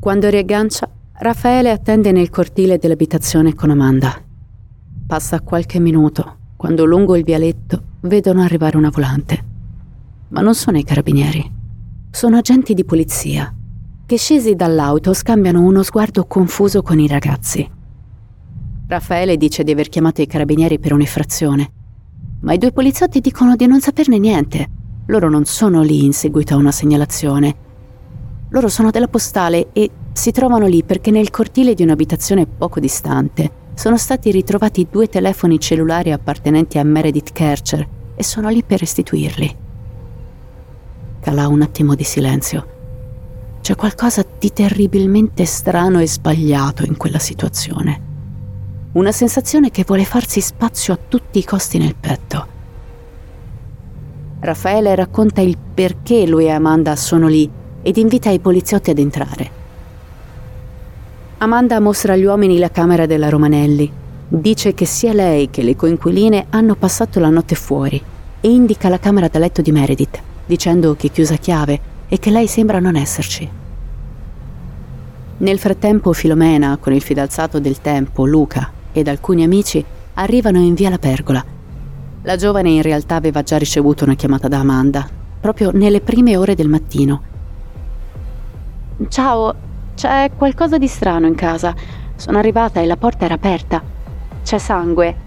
Quando 0.00 0.28
riaggancia, 0.28 0.88
Raffaele 1.18 1.72
attende 1.72 2.12
nel 2.12 2.30
cortile 2.30 2.78
dell'abitazione 2.78 3.56
con 3.56 3.70
Amanda. 3.70 4.14
Passa 5.08 5.40
qualche 5.40 5.80
minuto 5.80 6.36
quando 6.56 6.84
lungo 6.84 7.16
il 7.16 7.24
vialetto 7.24 7.80
vedono 8.02 8.42
arrivare 8.42 8.76
una 8.76 8.90
volante. 8.92 9.57
Ma 10.28 10.40
non 10.40 10.54
sono 10.54 10.78
i 10.78 10.84
carabinieri, 10.84 11.50
sono 12.10 12.36
agenti 12.36 12.74
di 12.74 12.84
polizia 12.84 13.52
che 14.08 14.16
scesi 14.16 14.54
dall'auto 14.54 15.12
scambiano 15.12 15.60
uno 15.60 15.82
sguardo 15.82 16.24
confuso 16.24 16.80
con 16.80 16.98
i 16.98 17.06
ragazzi. 17.06 17.70
Raffaele 18.86 19.36
dice 19.36 19.62
di 19.64 19.70
aver 19.70 19.90
chiamato 19.90 20.22
i 20.22 20.26
carabinieri 20.26 20.78
per 20.78 20.94
un'effrazione, 20.94 21.72
ma 22.40 22.54
i 22.54 22.56
due 22.56 22.72
poliziotti 22.72 23.20
dicono 23.20 23.54
di 23.54 23.66
non 23.66 23.82
saperne 23.82 24.18
niente. 24.18 24.66
Loro 25.08 25.28
non 25.28 25.44
sono 25.44 25.82
lì 25.82 26.06
in 26.06 26.14
seguito 26.14 26.54
a 26.54 26.56
una 26.56 26.72
segnalazione. 26.72 27.56
Loro 28.48 28.68
sono 28.68 28.90
della 28.90 29.08
postale 29.08 29.68
e 29.74 29.90
si 30.12 30.30
trovano 30.30 30.66
lì 30.66 30.82
perché 30.84 31.10
nel 31.10 31.28
cortile 31.28 31.74
di 31.74 31.82
un'abitazione 31.82 32.46
poco 32.46 32.80
distante 32.80 33.66
sono 33.74 33.98
stati 33.98 34.30
ritrovati 34.30 34.88
due 34.90 35.08
telefoni 35.08 35.60
cellulari 35.60 36.12
appartenenti 36.12 36.78
a 36.78 36.82
Meredith 36.82 37.32
Kercher 37.32 37.86
e 38.14 38.24
sono 38.24 38.48
lì 38.48 38.62
per 38.62 38.78
restituirli. 38.80 39.66
Calà 41.20 41.48
un 41.48 41.62
attimo 41.62 41.94
di 41.94 42.04
silenzio. 42.04 42.76
C'è 43.60 43.74
qualcosa 43.74 44.24
di 44.38 44.52
terribilmente 44.52 45.44
strano 45.44 45.98
e 45.98 46.06
sbagliato 46.06 46.84
in 46.84 46.96
quella 46.96 47.18
situazione. 47.18 48.06
Una 48.92 49.12
sensazione 49.12 49.70
che 49.70 49.84
vuole 49.86 50.04
farsi 50.04 50.40
spazio 50.40 50.94
a 50.94 50.98
tutti 51.08 51.38
i 51.38 51.44
costi 51.44 51.78
nel 51.78 51.94
petto. 51.94 52.46
Raffaele 54.40 54.94
racconta 54.94 55.40
il 55.40 55.58
perché 55.58 56.26
lui 56.26 56.44
e 56.44 56.50
Amanda 56.50 56.94
sono 56.96 57.26
lì 57.26 57.50
ed 57.82 57.96
invita 57.96 58.30
i 58.30 58.38
poliziotti 58.38 58.90
ad 58.90 58.98
entrare. 58.98 59.50
Amanda 61.38 61.80
mostra 61.80 62.14
agli 62.14 62.24
uomini 62.24 62.58
la 62.58 62.70
camera 62.70 63.06
della 63.06 63.28
Romanelli. 63.28 63.90
Dice 64.28 64.72
che 64.72 64.86
sia 64.86 65.12
lei 65.12 65.50
che 65.50 65.62
le 65.62 65.74
coinquiline 65.74 66.46
hanno 66.50 66.74
passato 66.74 67.18
la 67.18 67.30
notte 67.30 67.54
fuori 67.54 68.02
e 68.40 68.48
indica 68.48 68.88
la 68.88 68.98
camera 68.98 69.28
da 69.28 69.38
letto 69.38 69.62
di 69.62 69.72
Meredith, 69.72 70.22
dicendo 70.48 70.96
che 70.96 71.10
chiusa 71.10 71.36
chiave 71.36 71.78
e 72.08 72.18
che 72.18 72.30
lei 72.30 72.46
sembra 72.46 72.80
non 72.80 72.96
esserci. 72.96 73.48
Nel 75.36 75.58
frattempo 75.58 76.14
Filomena, 76.14 76.78
con 76.80 76.94
il 76.94 77.02
fidanzato 77.02 77.60
del 77.60 77.80
tempo, 77.82 78.24
Luca, 78.24 78.72
ed 78.90 79.06
alcuni 79.08 79.44
amici 79.44 79.84
arrivano 80.14 80.58
in 80.58 80.72
via 80.72 80.88
La 80.88 80.98
Pergola. 80.98 81.44
La 82.22 82.36
giovane 82.36 82.70
in 82.70 82.82
realtà 82.82 83.16
aveva 83.16 83.42
già 83.42 83.58
ricevuto 83.58 84.04
una 84.04 84.14
chiamata 84.14 84.48
da 84.48 84.58
Amanda, 84.58 85.06
proprio 85.38 85.70
nelle 85.70 86.00
prime 86.00 86.36
ore 86.36 86.54
del 86.54 86.68
mattino. 86.68 87.22
Ciao, 89.08 89.54
c'è 89.94 90.30
qualcosa 90.34 90.78
di 90.78 90.88
strano 90.88 91.26
in 91.26 91.34
casa. 91.34 91.74
Sono 92.16 92.38
arrivata 92.38 92.80
e 92.80 92.86
la 92.86 92.96
porta 92.96 93.26
era 93.26 93.34
aperta. 93.34 93.82
C'è 94.42 94.58
sangue. 94.58 95.26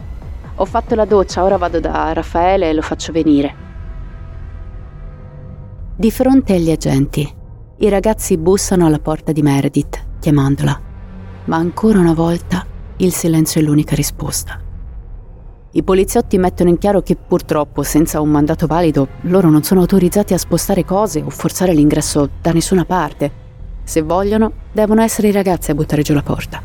Ho 0.56 0.66
fatto 0.66 0.96
la 0.96 1.06
doccia, 1.06 1.44
ora 1.44 1.58
vado 1.58 1.80
da 1.80 2.12
Raffaele 2.12 2.70
e 2.70 2.74
lo 2.74 2.82
faccio 2.82 3.12
venire. 3.12 3.70
Di 6.02 6.10
fronte 6.10 6.56
agli 6.56 6.72
agenti, 6.72 7.32
i 7.78 7.88
ragazzi 7.88 8.36
bussano 8.36 8.88
alla 8.88 8.98
porta 8.98 9.32
di 9.32 9.44
Meredith, 9.44 10.04
chiamandola. 10.20 10.82
Ma 11.46 11.58
ancora 11.58 12.00
una 12.00 12.16
volta 12.16 12.66
il 12.98 13.14
silenzio 13.14 13.62
è 13.62 13.64
l'unica 13.64 13.94
risposta. 13.94 14.60
I 15.70 15.84
poliziotti 15.84 16.40
mettono 16.40 16.72
in 16.72 16.80
chiaro 16.80 17.04
che 17.04 17.16
purtroppo, 17.16 17.84
senza 17.84 18.20
un 18.20 18.32
mandato 18.32 18.66
valido, 18.66 19.10
loro 19.26 19.52
non 19.52 19.62
sono 19.62 19.82
autorizzati 19.82 20.34
a 20.34 20.40
spostare 20.40 20.84
cose 20.86 21.22
o 21.22 21.30
forzare 21.30 21.72
l'ingresso 21.72 22.28
da 22.42 22.52
nessuna 22.52 22.84
parte 22.84 23.32
se 23.84 24.02
vogliono, 24.02 24.54
devono 24.72 25.04
essere 25.04 25.28
i 25.28 25.32
ragazzi 25.32 25.70
a 25.70 25.76
buttare 25.76 26.02
giù 26.02 26.16
la 26.16 26.24
porta. 26.24 26.64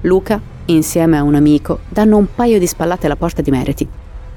Luca, 0.00 0.40
insieme 0.64 1.18
a 1.18 1.22
un 1.22 1.34
amico, 1.34 1.80
danno 1.90 2.16
un 2.16 2.28
paio 2.34 2.58
di 2.58 2.66
spallate 2.66 3.04
alla 3.04 3.16
porta 3.16 3.42
di 3.42 3.50
Meriti 3.50 3.86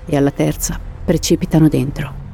e 0.05 0.17
alla 0.17 0.31
terza 0.31 0.77
precipitano 1.05 1.69
dentro. 1.69 2.27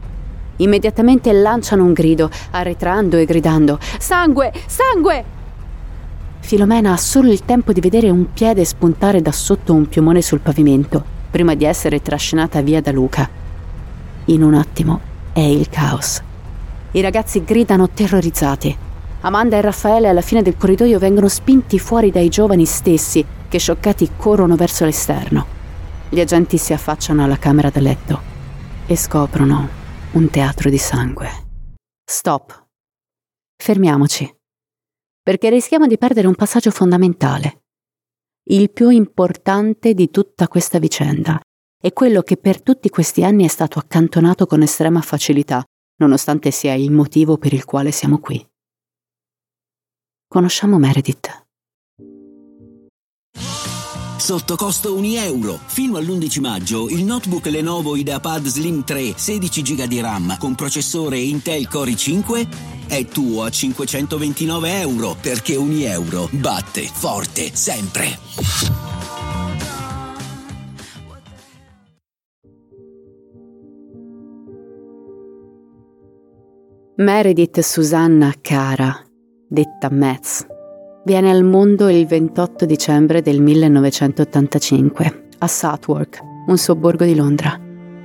Immediatamente 0.58 1.32
lanciano 1.34 1.84
un 1.84 1.94
grido, 1.94 2.30
arretrando 2.52 3.18
e 3.18 3.26
gridando 3.26 3.78
Sangue! 4.00 4.54
Sangue! 4.66 5.26
Filomena 6.40 6.94
ha 6.94 6.98
solo 6.98 7.32
il 7.32 7.44
tempo 7.44 7.74
di 7.74 7.82
vedere 7.82 8.10
un 8.10 8.32
piede 8.32 8.64
spuntare 8.66 9.22
da 9.22 9.32
sotto 9.32 9.74
un 9.74 9.88
piumone 9.88 10.22
sul 10.22 10.40
pavimento, 10.40 11.04
prima 11.32 11.56
di 11.56 11.66
essere 11.66 12.02
trascinata 12.02 12.62
via 12.62 12.82
da 12.82 12.92
Luca. 12.92 13.28
In 14.26 14.44
un 14.44 14.54
attimo 14.54 15.00
è 15.34 15.40
il 15.40 15.68
caos. 15.70 16.22
I 16.92 17.02
ragazzi 17.02 17.44
gridano 17.44 17.90
terrorizzati. 17.90 18.78
Amanda 19.22 19.58
e 19.58 19.62
Raffaele 19.62 20.08
alla 20.08 20.22
fine 20.22 20.44
del 20.44 20.56
corridoio 20.56 21.00
vengono 21.00 21.28
spinti 21.28 21.80
fuori 21.80 22.12
dai 22.12 22.30
giovani 22.30 22.66
stessi 22.66 23.26
che 23.50 23.58
scioccati 23.58 24.12
corrono 24.16 24.56
verso 24.56 24.86
l'esterno. 24.86 25.46
Gli 26.10 26.20
agenti 26.20 26.58
si 26.58 26.74
affacciano 26.74 27.24
alla 27.24 27.38
camera 27.38 27.72
da 27.72 27.80
letto 27.80 28.22
e 28.86 28.96
scoprono 28.96 29.84
un 30.16 30.30
teatro 30.30 30.70
di 30.70 30.78
sangue. 30.78 31.30
Stop. 32.06 32.68
Fermiamoci. 33.62 34.34
Perché 35.22 35.50
rischiamo 35.50 35.88
di 35.88 35.98
perdere 35.98 36.28
un 36.28 36.36
passaggio 36.36 36.72
fondamentale. 36.72 37.64
Il 38.48 38.72
più 38.72 38.90
importante 38.90 39.94
di 39.94 40.10
tutta 40.12 40.48
questa 40.48 40.80
vicenda 40.80 41.38
è 41.78 41.92
quello 41.92 42.22
che 42.22 42.38
per 42.38 42.62
tutti 42.62 42.88
questi 42.90 43.26
anni 43.26 43.44
è 43.44 43.50
stato 43.50 43.78
accantonato 43.78 44.46
con 44.46 44.62
estrema 44.62 45.02
facilità, 45.02 45.62
nonostante 45.98 46.50
sia 46.50 46.74
il 46.76 46.92
motivo 46.92 47.38
per 47.38 47.52
il 47.52 47.66
quale 47.66 47.92
siamo 47.92 48.20
qui. 48.20 48.46
Conosciamo 50.28 50.78
Meredith. 50.78 51.45
Sotto 54.26 54.56
costo 54.56 54.96
1 54.96 55.06
euro. 55.20 55.60
Fino 55.68 55.98
all'11 55.98 56.40
maggio 56.40 56.90
il 56.90 57.04
notebook 57.04 57.46
Lenovo 57.46 57.96
IdeaPad 57.96 58.48
Slim 58.48 58.84
3 58.84 59.14
16 59.16 59.62
GB 59.62 59.84
di 59.84 60.00
RAM 60.02 60.38
con 60.40 60.56
processore 60.56 61.20
Intel 61.20 61.68
Core 61.68 61.92
i5 61.92 62.48
è 62.88 63.06
tuo 63.06 63.44
a 63.44 63.52
529 63.52 64.80
euro 64.80 65.16
perché 65.22 65.56
1 65.56 65.78
euro 65.82 66.28
batte 66.32 66.90
forte 66.92 67.52
sempre. 67.54 68.18
Meredith 76.96 77.60
Susanna 77.60 78.34
Cara, 78.42 79.06
detta 79.48 79.90
Metz, 79.92 80.44
viene 81.06 81.30
al 81.30 81.44
mondo 81.44 81.88
il 81.88 82.08
28 82.08 82.66
dicembre 82.66 83.22
del 83.22 83.40
1985 83.40 85.28
a 85.38 85.48
Southwark, 85.48 86.20
un 86.48 86.58
sobborgo 86.58 87.06
di 87.06 87.16
Londra, 87.16 87.60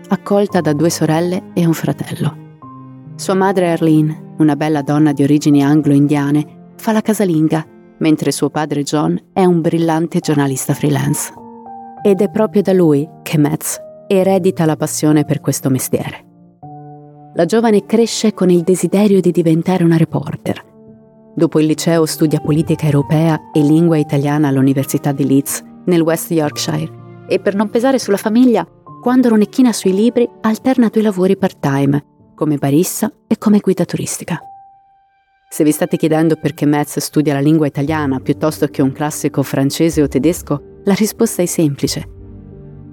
accolta 0.09 0.61
da 0.61 0.75
due 0.75 0.91
sorelle 0.91 1.51
e 1.55 1.65
un 1.67 1.73
fratello. 1.73 2.37
Sua 3.17 3.35
madre 3.35 3.71
Arlene, 3.71 4.35
una 4.39 4.55
bella 4.55 4.83
donna 4.83 5.13
di 5.13 5.23
origini 5.23 5.65
anglo-indiane, 5.65 6.73
fa 6.77 6.93
la 6.93 7.01
casalinga, 7.01 7.67
mentre 7.99 8.33
suo 8.33 8.51
padre 8.51 8.83
John 8.83 9.19
è 9.33 9.45
un 9.45 9.61
brillante 9.61 10.21
giornalista 10.21 10.75
freelance. 10.75 11.33
Ed 12.03 12.21
è 12.21 12.31
proprio 12.31 12.63
da 12.63 12.73
lui 12.73 13.09
che 13.23 13.39
Metz 13.39 13.79
eredita 14.07 14.65
la 14.67 14.77
passione 14.77 15.25
per 15.25 15.41
questo 15.41 15.71
mestiere 15.71 16.29
la 17.35 17.45
giovane 17.45 17.87
cresce 17.87 18.35
con 18.35 18.51
il 18.51 18.63
desiderio 18.63 19.21
di 19.21 19.31
diventare 19.31 19.85
una 19.85 19.97
reporter. 19.97 20.70
Dopo 21.35 21.61
il 21.61 21.67
liceo 21.67 22.07
studia 22.07 22.41
politica 22.41 22.87
europea 22.87 23.39
e 23.53 23.61
lingua 23.61 23.97
italiana 23.97 24.49
all'Università 24.49 25.13
di 25.13 25.27
Leeds, 25.27 25.63
nel 25.85 26.01
West 26.01 26.31
Yorkshire, 26.31 26.91
e 27.29 27.39
per 27.39 27.55
non 27.55 27.71
pesare 27.71 27.99
sulla 27.99 28.17
famiglia, 28.17 28.67
quando 29.01 29.29
non 29.29 29.41
è 29.41 29.49
china 29.49 29.73
sui 29.73 29.95
libri, 29.95 30.29
alterna 30.43 30.89
due 30.89 31.03
lavori 31.03 31.37
part-time, 31.37 32.05
come 32.35 32.57
barista 32.57 33.11
e 33.27 33.39
come 33.39 33.61
guida 33.61 33.85
turistica. 33.85 34.39
Se 35.49 35.65
vi 35.65 35.73
state 35.73 35.97
chiedendo 35.97 36.37
perché 36.37 36.67
Metz 36.67 36.99
studia 36.99 37.35
la 37.35 37.41
lingua 37.41 37.67
italiana 37.67 38.21
piuttosto 38.21 38.67
che 38.67 38.83
un 38.83 38.93
classico 38.93 39.43
francese 39.43 40.03
o 40.03 40.09
tedesco, 40.09 40.81
la 40.85 40.95
risposta 40.95 41.43
è 41.43 41.47
semplice. 41.47 42.09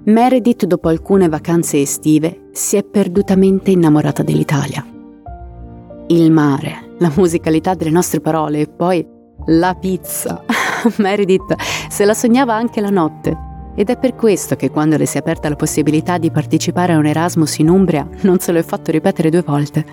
Meredith, 0.04 0.64
dopo 0.64 0.88
alcune 0.88 1.28
vacanze 1.28 1.80
estive, 1.80 2.48
si 2.52 2.76
è 2.76 2.84
perdutamente 2.84 3.70
innamorata 3.70 4.22
dell'Italia. 4.22 4.84
Il 6.08 6.32
mare, 6.32 6.87
la 6.98 7.12
musicalità 7.16 7.74
delle 7.74 7.90
nostre 7.90 8.20
parole 8.20 8.60
e 8.60 8.68
poi 8.68 9.06
la 9.46 9.74
pizza. 9.74 10.44
Meredith 10.98 11.54
se 11.88 12.04
la 12.04 12.14
sognava 12.14 12.54
anche 12.54 12.80
la 12.80 12.90
notte 12.90 13.46
ed 13.74 13.90
è 13.90 13.96
per 13.96 14.14
questo 14.14 14.56
che 14.56 14.70
quando 14.70 14.96
le 14.96 15.06
si 15.06 15.16
è 15.16 15.20
aperta 15.20 15.48
la 15.48 15.56
possibilità 15.56 16.18
di 16.18 16.30
partecipare 16.30 16.92
a 16.92 16.98
un 16.98 17.06
Erasmus 17.06 17.58
in 17.58 17.68
Umbria 17.68 18.08
non 18.22 18.38
se 18.40 18.52
lo 18.52 18.58
è 18.58 18.62
fatto 18.62 18.90
ripetere 18.90 19.30
due 19.30 19.42
volte. 19.42 19.84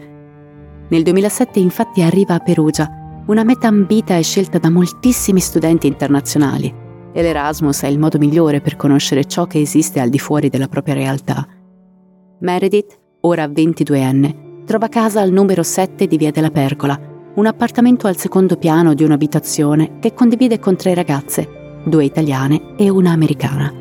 Nel 0.90 1.04
2007 1.04 1.60
infatti 1.60 2.02
arriva 2.02 2.36
a 2.36 2.40
Perugia, 2.40 2.90
una 3.28 3.44
meta 3.44 3.68
ambita 3.68 4.16
e 4.16 4.24
scelta 4.24 4.58
da 4.58 4.70
moltissimi 4.70 5.40
studenti 5.40 5.88
internazionali 5.88 6.84
e 7.12 7.22
l'Erasmus 7.22 7.84
è 7.84 7.88
il 7.88 7.98
modo 7.98 8.18
migliore 8.18 8.60
per 8.60 8.76
conoscere 8.76 9.26
ciò 9.26 9.46
che 9.46 9.62
esiste 9.62 10.00
al 10.00 10.10
di 10.10 10.20
fuori 10.20 10.50
della 10.50 10.68
propria 10.68 10.96
realtà. 10.96 11.48
Meredith, 12.40 13.00
ora 13.22 13.46
22enne, 13.48 14.45
trova 14.66 14.88
casa 14.88 15.22
al 15.22 15.32
numero 15.32 15.64
7 15.64 16.08
di 16.08 16.18
Via 16.18 16.32
della 16.32 16.50
Pergola, 16.50 17.00
un 17.36 17.46
appartamento 17.46 18.08
al 18.08 18.18
secondo 18.18 18.58
piano 18.58 18.94
di 18.94 19.04
un'abitazione 19.04 20.00
che 20.00 20.14
condivide 20.14 20.60
con 20.60 20.76
tre 20.76 20.94
ragazze, 20.94 21.82
due 21.86 22.04
italiane 22.04 22.76
e 22.76 22.90
una 22.90 23.12
americana. 23.12 23.72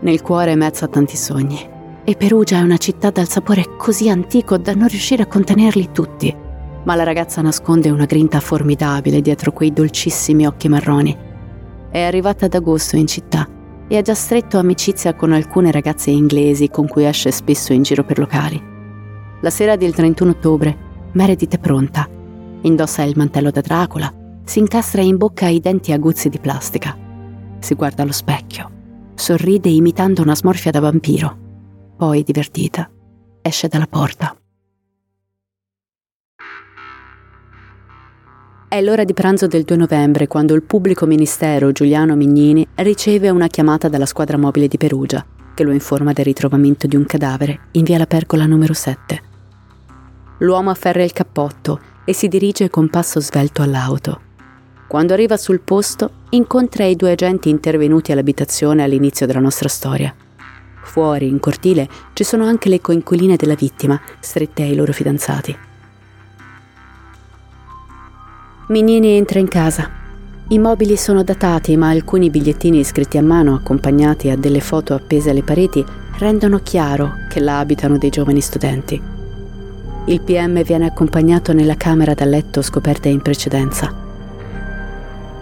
Nel 0.00 0.20
cuore 0.20 0.52
è 0.52 0.56
mezzo 0.56 0.84
a 0.84 0.88
tanti 0.88 1.16
sogni 1.16 1.72
e 2.04 2.16
Perugia 2.16 2.58
è 2.58 2.62
una 2.62 2.76
città 2.76 3.10
dal 3.10 3.28
sapore 3.28 3.76
così 3.78 4.10
antico 4.10 4.58
da 4.58 4.74
non 4.74 4.88
riuscire 4.88 5.22
a 5.22 5.26
contenerli 5.26 5.90
tutti. 5.92 6.34
Ma 6.82 6.94
la 6.96 7.04
ragazza 7.04 7.40
nasconde 7.40 7.90
una 7.90 8.04
grinta 8.04 8.40
formidabile 8.40 9.22
dietro 9.22 9.52
quei 9.52 9.72
dolcissimi 9.72 10.46
occhi 10.46 10.68
marroni 10.68 11.32
è 11.94 12.00
arrivata 12.00 12.46
ad 12.46 12.54
agosto 12.54 12.96
in 12.96 13.06
città 13.06 13.48
e 13.86 13.96
ha 13.96 14.02
già 14.02 14.14
stretto 14.14 14.58
amicizia 14.58 15.14
con 15.14 15.32
alcune 15.32 15.70
ragazze 15.70 16.10
inglesi 16.10 16.68
con 16.68 16.88
cui 16.88 17.04
esce 17.04 17.30
spesso 17.30 17.72
in 17.72 17.82
giro 17.82 18.02
per 18.02 18.18
locali. 18.18 18.73
La 19.44 19.50
sera 19.50 19.76
del 19.76 19.92
31 19.92 20.30
ottobre, 20.30 20.74
Meredith 21.12 21.56
è 21.56 21.58
pronta. 21.58 22.08
Indossa 22.62 23.02
il 23.02 23.12
mantello 23.14 23.50
da 23.50 23.60
Dracula, 23.60 24.10
si 24.42 24.58
incastra 24.58 25.02
in 25.02 25.18
bocca 25.18 25.48
i 25.48 25.60
denti 25.60 25.92
aguzzi 25.92 26.30
di 26.30 26.38
plastica. 26.38 26.96
Si 27.58 27.74
guarda 27.74 28.04
allo 28.04 28.12
specchio, 28.12 28.70
sorride 29.14 29.68
imitando 29.68 30.22
una 30.22 30.34
smorfia 30.34 30.70
da 30.70 30.80
vampiro. 30.80 31.36
Poi, 31.94 32.22
divertita, 32.22 32.90
esce 33.42 33.68
dalla 33.68 33.86
porta. 33.86 34.34
È 38.66 38.80
l'ora 38.80 39.04
di 39.04 39.12
pranzo 39.12 39.46
del 39.46 39.64
2 39.64 39.76
novembre 39.76 40.26
quando 40.26 40.54
il 40.54 40.62
pubblico 40.62 41.04
ministero 41.04 41.70
Giuliano 41.70 42.16
Mignini 42.16 42.66
riceve 42.76 43.28
una 43.28 43.48
chiamata 43.48 43.90
dalla 43.90 44.06
squadra 44.06 44.38
mobile 44.38 44.68
di 44.68 44.78
Perugia 44.78 45.22
che 45.52 45.64
lo 45.64 45.70
informa 45.70 46.14
del 46.14 46.24
ritrovamento 46.24 46.86
di 46.86 46.96
un 46.96 47.04
cadavere 47.04 47.68
in 47.72 47.84
via 47.84 47.98
La 47.98 48.06
Pergola 48.06 48.46
numero 48.46 48.72
7. 48.72 49.32
L'uomo 50.38 50.70
afferra 50.70 51.02
il 51.02 51.12
cappotto 51.12 51.80
e 52.04 52.12
si 52.12 52.28
dirige 52.28 52.68
con 52.68 52.88
passo 52.88 53.20
svelto 53.20 53.62
all'auto. 53.62 54.20
Quando 54.88 55.12
arriva 55.12 55.36
sul 55.36 55.60
posto 55.60 56.10
incontra 56.30 56.84
i 56.84 56.96
due 56.96 57.12
agenti 57.12 57.48
intervenuti 57.48 58.12
all'abitazione 58.12 58.82
all'inizio 58.82 59.26
della 59.26 59.40
nostra 59.40 59.68
storia. 59.68 60.14
Fuori, 60.82 61.28
in 61.28 61.40
cortile, 61.40 61.88
ci 62.12 62.24
sono 62.24 62.44
anche 62.44 62.68
le 62.68 62.80
coinquiline 62.80 63.36
della 63.36 63.54
vittima, 63.54 64.00
strette 64.20 64.62
ai 64.62 64.74
loro 64.74 64.92
fidanzati. 64.92 65.56
Mignini 68.68 69.16
entra 69.16 69.38
in 69.38 69.48
casa. 69.48 69.90
I 70.48 70.58
mobili 70.58 70.96
sono 70.96 71.22
datati, 71.22 71.76
ma 71.76 71.88
alcuni 71.88 72.28
bigliettini 72.28 72.84
scritti 72.84 73.18
a 73.18 73.22
mano, 73.22 73.54
accompagnati 73.54 74.30
a 74.30 74.36
delle 74.36 74.60
foto 74.60 74.94
appese 74.94 75.30
alle 75.30 75.42
pareti, 75.42 75.84
rendono 76.18 76.58
chiaro 76.58 77.12
che 77.28 77.40
là 77.40 77.60
abitano 77.60 77.98
dei 77.98 78.10
giovani 78.10 78.40
studenti. 78.40 79.13
Il 80.06 80.20
PM 80.20 80.62
viene 80.62 80.84
accompagnato 80.84 81.54
nella 81.54 81.76
camera 81.76 82.12
da 82.12 82.26
letto 82.26 82.60
scoperta 82.60 83.08
in 83.08 83.22
precedenza. 83.22 83.90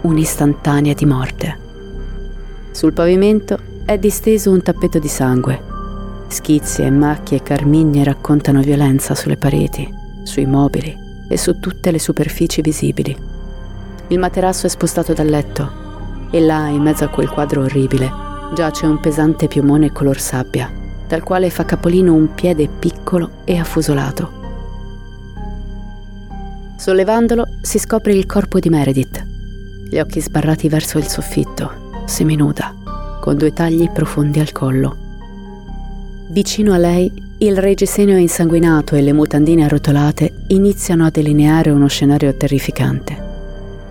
Un'istantanea 0.01 0.93
di 0.93 1.05
morte. 1.05 1.57
Sul 2.71 2.93
pavimento 2.93 3.59
è 3.83 3.97
disteso 3.97 4.51
un 4.51 4.61
tappeto 4.61 4.99
di 4.99 5.09
sangue. 5.09 5.61
Schizzi 6.27 6.81
e 6.81 6.89
macchie 6.89 7.43
carmigne 7.43 8.05
raccontano 8.05 8.61
violenza 8.61 9.15
sulle 9.15 9.35
pareti, 9.35 9.85
sui 10.23 10.45
mobili 10.45 10.97
e 11.27 11.37
su 11.37 11.59
tutte 11.59 11.91
le 11.91 11.99
superfici 11.99 12.61
visibili. 12.61 13.13
Il 14.07 14.17
materasso 14.17 14.65
è 14.65 14.69
spostato 14.69 15.11
dal 15.11 15.27
letto 15.27 15.81
e 16.31 16.39
là, 16.39 16.67
in 16.67 16.81
mezzo 16.81 17.03
a 17.03 17.09
quel 17.09 17.27
quadro 17.27 17.63
orribile, 17.63 18.09
giace 18.53 18.85
un 18.85 19.01
pesante 19.01 19.49
piumone 19.49 19.91
color 19.91 20.17
sabbia, 20.17 20.71
dal 21.05 21.21
quale 21.21 21.49
fa 21.49 21.65
capolino 21.65 22.13
un 22.13 22.33
piede 22.33 22.69
piccolo 22.69 23.41
e 23.43 23.57
affusolato. 23.57 24.42
Sollevandolo 26.83 27.47
si 27.61 27.79
scopre 27.79 28.11
il 28.11 28.25
corpo 28.25 28.59
di 28.59 28.67
Meredith, 28.67 29.25
gli 29.89 29.97
occhi 29.99 30.19
sbarrati 30.19 30.67
verso 30.67 30.97
il 30.97 31.07
soffitto, 31.07 32.03
seminuda, 32.03 32.75
con 33.21 33.37
due 33.37 33.53
tagli 33.53 33.89
profondi 33.89 34.41
al 34.41 34.51
collo. 34.51 34.97
Vicino 36.27 36.73
a 36.73 36.77
lei 36.77 37.09
il 37.37 37.57
reggiseno 37.57 38.17
insanguinato 38.17 38.95
e 38.95 39.01
le 39.01 39.13
mutandine 39.13 39.63
arrotolate 39.63 40.43
iniziano 40.47 41.05
a 41.05 41.09
delineare 41.09 41.69
uno 41.69 41.87
scenario 41.87 42.35
terrificante. 42.35 43.17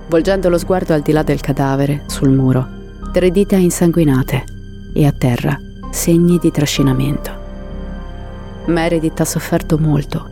Volgendo 0.09 0.51
lo 0.51 0.59
sguardo 0.59 0.93
al 0.93 1.01
di 1.01 1.13
là 1.13 1.23
del 1.23 1.41
cadavere, 1.41 2.03
sul 2.09 2.29
muro, 2.29 2.69
tre 3.11 3.31
dita 3.31 3.57
insanguinate 3.57 4.45
e 4.93 5.07
a 5.07 5.13
terra 5.17 5.59
segni 5.91 6.39
di 6.39 6.51
trascinamento. 6.51 7.31
Meredith 8.67 9.19
ha 9.19 9.25
sofferto 9.25 9.79
molto 9.79 10.32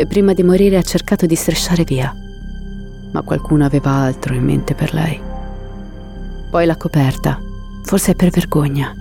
e 0.00 0.06
prima 0.06 0.32
di 0.32 0.42
morire 0.42 0.78
ha 0.78 0.82
cercato 0.82 1.26
di 1.26 1.34
strisciare 1.34 1.84
via, 1.84 2.14
ma 3.10 3.20
qualcuno 3.20 3.66
aveva 3.66 3.90
altro 3.90 4.32
in 4.32 4.42
mente 4.42 4.74
per 4.74 4.94
lei. 4.94 5.20
Poi 6.48 6.64
l'ha 6.64 6.76
coperta, 6.76 7.38
forse 7.82 8.14
per 8.14 8.30
vergogna. 8.30 8.94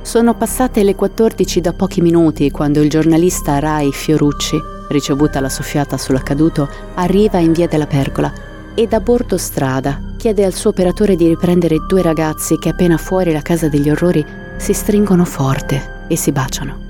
Sono 0.00 0.34
passate 0.34 0.82
le 0.84 0.94
14 0.94 1.60
da 1.60 1.74
pochi 1.74 2.00
minuti 2.00 2.50
quando 2.50 2.80
il 2.80 2.88
giornalista 2.88 3.58
Rai 3.58 3.92
Fiorucci, 3.92 4.58
ricevuta 4.88 5.40
la 5.40 5.50
soffiata 5.50 5.98
sull'accaduto, 5.98 6.68
arriva 6.94 7.38
in 7.40 7.52
via 7.52 7.68
della 7.68 7.86
Pergola 7.86 8.32
e 8.74 8.86
da 8.86 9.00
bordo 9.00 9.36
strada 9.36 10.00
chiede 10.16 10.46
al 10.46 10.54
suo 10.54 10.70
operatore 10.70 11.14
di 11.14 11.28
riprendere 11.28 11.84
due 11.86 12.00
ragazzi 12.00 12.56
che 12.56 12.70
appena 12.70 12.96
fuori 12.96 13.32
la 13.32 13.42
casa 13.42 13.68
degli 13.68 13.90
orrori 13.90 14.24
si 14.56 14.72
stringono 14.72 15.26
forte 15.26 16.06
e 16.08 16.16
si 16.16 16.32
baciano. 16.32 16.85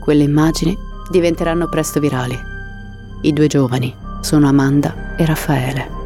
Quelle 0.00 0.24
immagini 0.24 0.76
diventeranno 1.10 1.68
presto 1.68 2.00
virali. 2.00 2.36
I 3.20 3.32
due 3.32 3.46
giovani 3.46 3.94
sono 4.20 4.48
Amanda 4.48 5.14
e 5.16 5.26
Raffaele. 5.26 5.98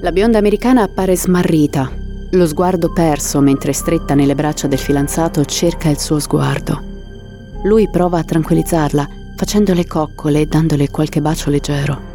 La 0.00 0.10
bionda 0.10 0.38
americana 0.38 0.82
appare 0.82 1.16
smarrita, 1.16 1.90
lo 2.30 2.46
sguardo 2.46 2.92
perso 2.92 3.40
mentre 3.40 3.72
stretta 3.72 4.14
nelle 4.14 4.34
braccia 4.34 4.66
del 4.66 4.78
fidanzato 4.78 5.44
cerca 5.44 5.88
il 5.88 5.98
suo 5.98 6.18
sguardo. 6.18 6.82
Lui 7.62 7.88
prova 7.88 8.18
a 8.18 8.24
tranquillizzarla 8.24 9.08
facendole 9.36 9.86
coccole 9.86 10.40
e 10.40 10.46
dandole 10.46 10.90
qualche 10.90 11.20
bacio 11.20 11.50
leggero. 11.50 12.14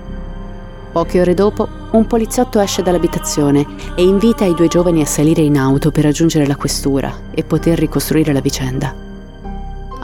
Poche 0.91 1.21
ore 1.21 1.33
dopo, 1.33 1.67
un 1.91 2.05
poliziotto 2.05 2.59
esce 2.59 2.81
dall'abitazione 2.81 3.65
e 3.95 4.03
invita 4.03 4.43
i 4.43 4.53
due 4.53 4.67
giovani 4.67 5.01
a 5.01 5.05
salire 5.05 5.41
in 5.41 5.57
auto 5.57 5.89
per 5.89 6.03
raggiungere 6.03 6.45
la 6.45 6.57
questura 6.57 7.13
e 7.31 7.43
poter 7.43 7.79
ricostruire 7.79 8.33
la 8.33 8.41
vicenda. 8.41 9.09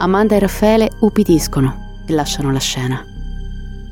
Amanda 0.00 0.36
e 0.36 0.38
Raffaele 0.38 0.90
ubbidiscono 1.00 2.02
e 2.06 2.12
lasciano 2.12 2.52
la 2.52 2.60
scena. 2.60 3.04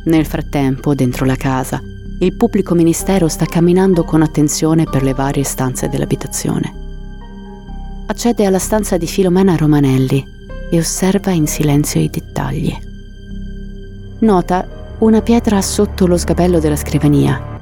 Nel 0.04 0.24
frattempo, 0.24 0.94
dentro 0.94 1.26
la 1.26 1.34
casa, 1.34 1.82
il 2.20 2.32
pubblico 2.34 2.74
ministero 2.74 3.26
sta 3.26 3.44
camminando 3.44 4.04
con 4.04 4.22
attenzione 4.22 4.84
per 4.84 5.02
le 5.02 5.14
varie 5.14 5.42
stanze 5.42 5.88
dell'abitazione. 5.88 6.84
Accede 8.06 8.46
alla 8.46 8.60
stanza 8.60 8.96
di 8.96 9.06
Filomena 9.08 9.56
Romanelli 9.56 10.24
e 10.70 10.78
osserva 10.78 11.32
in 11.32 11.48
silenzio 11.48 12.00
i 12.00 12.08
dettagli. 12.08 12.74
Nota 14.20 14.94
una 14.98 15.20
pietra 15.22 15.60
sotto 15.60 16.06
lo 16.06 16.16
sgabello 16.16 16.60
della 16.60 16.76
scrivania, 16.76 17.58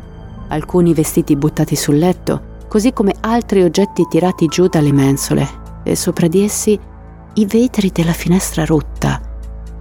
alcuni 0.48 0.92
vestiti 0.92 1.34
buttati 1.34 1.74
sul 1.76 1.96
letto, 1.96 2.52
così 2.68 2.92
come 2.92 3.14
altri 3.20 3.62
oggetti 3.62 4.06
tirati 4.06 4.46
giù 4.48 4.66
dalle 4.68 4.92
mensole 4.92 5.48
e 5.82 5.96
sopra 5.96 6.28
di 6.28 6.42
essi 6.44 6.78
i 7.34 7.46
vetri 7.46 7.90
della 7.90 8.12
finestra 8.12 8.64
rotta, 8.64 9.20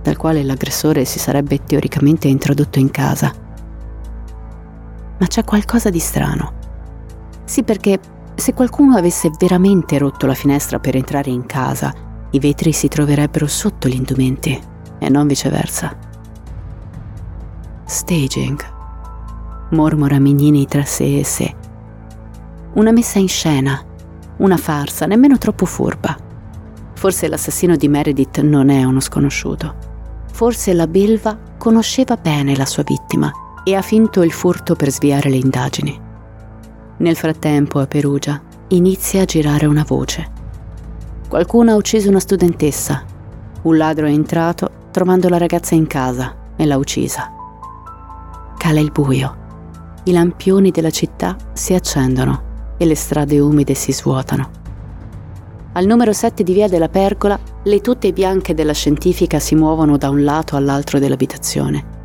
dal 0.01 0.17
quale 0.17 0.43
l'aggressore 0.43 1.05
si 1.05 1.19
sarebbe 1.19 1.63
teoricamente 1.63 2.27
introdotto 2.27 2.79
in 2.79 2.89
casa. 2.89 3.31
Ma 5.19 5.27
c'è 5.27 5.43
qualcosa 5.43 5.91
di 5.91 5.99
strano. 5.99 6.53
Sì, 7.45 7.63
perché 7.63 7.99
se 8.33 8.53
qualcuno 8.53 8.95
avesse 8.95 9.29
veramente 9.37 9.99
rotto 9.99 10.25
la 10.25 10.33
finestra 10.33 10.79
per 10.79 10.95
entrare 10.95 11.29
in 11.29 11.45
casa, 11.45 11.93
i 12.31 12.39
vetri 12.39 12.71
si 12.71 12.87
troverebbero 12.87 13.45
sotto 13.45 13.87
gli 13.87 13.95
indumenti 13.95 14.59
e 14.97 15.09
non 15.09 15.27
viceversa. 15.27 15.95
Staging, 17.85 18.59
mormora 19.69 20.17
Mignini 20.17 20.65
tra 20.65 20.83
sé 20.83 21.19
e 21.19 21.23
sé. 21.23 21.55
Una 22.73 22.91
messa 22.91 23.19
in 23.19 23.27
scena, 23.27 23.79
una 24.37 24.57
farsa, 24.57 25.05
nemmeno 25.05 25.37
troppo 25.37 25.67
furba. 25.67 26.31
Forse 27.03 27.27
l'assassino 27.27 27.75
di 27.75 27.89
Meredith 27.89 28.39
non 28.39 28.69
è 28.69 28.85
uno 28.85 29.01
sconosciuto. 29.01 29.75
Forse 30.31 30.71
la 30.71 30.87
belva 30.87 31.37
conosceva 31.57 32.15
bene 32.15 32.55
la 32.55 32.65
sua 32.65 32.83
vittima 32.83 33.29
e 33.65 33.75
ha 33.75 33.81
finto 33.81 34.23
il 34.23 34.31
furto 34.31 34.77
per 34.77 34.89
sviare 34.89 35.29
le 35.29 35.35
indagini. 35.35 35.99
Nel 36.99 37.17
frattempo 37.17 37.79
a 37.79 37.87
Perugia 37.87 38.41
inizia 38.69 39.23
a 39.23 39.25
girare 39.25 39.65
una 39.65 39.83
voce. 39.85 40.31
Qualcuno 41.27 41.71
ha 41.71 41.75
ucciso 41.75 42.07
una 42.07 42.21
studentessa. 42.21 43.03
Un 43.63 43.75
ladro 43.75 44.05
è 44.05 44.11
entrato 44.11 44.69
trovando 44.91 45.27
la 45.27 45.37
ragazza 45.37 45.75
in 45.75 45.87
casa 45.87 46.33
e 46.55 46.65
l'ha 46.65 46.77
uccisa. 46.77 47.29
Cala 48.57 48.79
il 48.79 48.91
buio. 48.91 49.35
I 50.03 50.13
lampioni 50.13 50.71
della 50.71 50.89
città 50.89 51.35
si 51.51 51.73
accendono 51.73 52.75
e 52.77 52.85
le 52.85 52.95
strade 52.95 53.41
umide 53.41 53.73
si 53.73 53.91
svuotano. 53.91 54.61
Al 55.75 55.85
numero 55.85 56.13
7 56.13 56.43
di 56.43 56.53
via 56.53 56.67
della 56.67 56.87
Pergola, 56.87 57.39
le 57.63 57.81
tute 57.81 58.13
bianche 58.13 58.53
della 58.53 58.73
scientifica 58.73 59.39
si 59.39 59.55
muovono 59.55 59.97
da 59.97 60.09
un 60.09 60.23
lato 60.23 60.55
all'altro 60.55 60.99
dell'abitazione. 60.99 62.01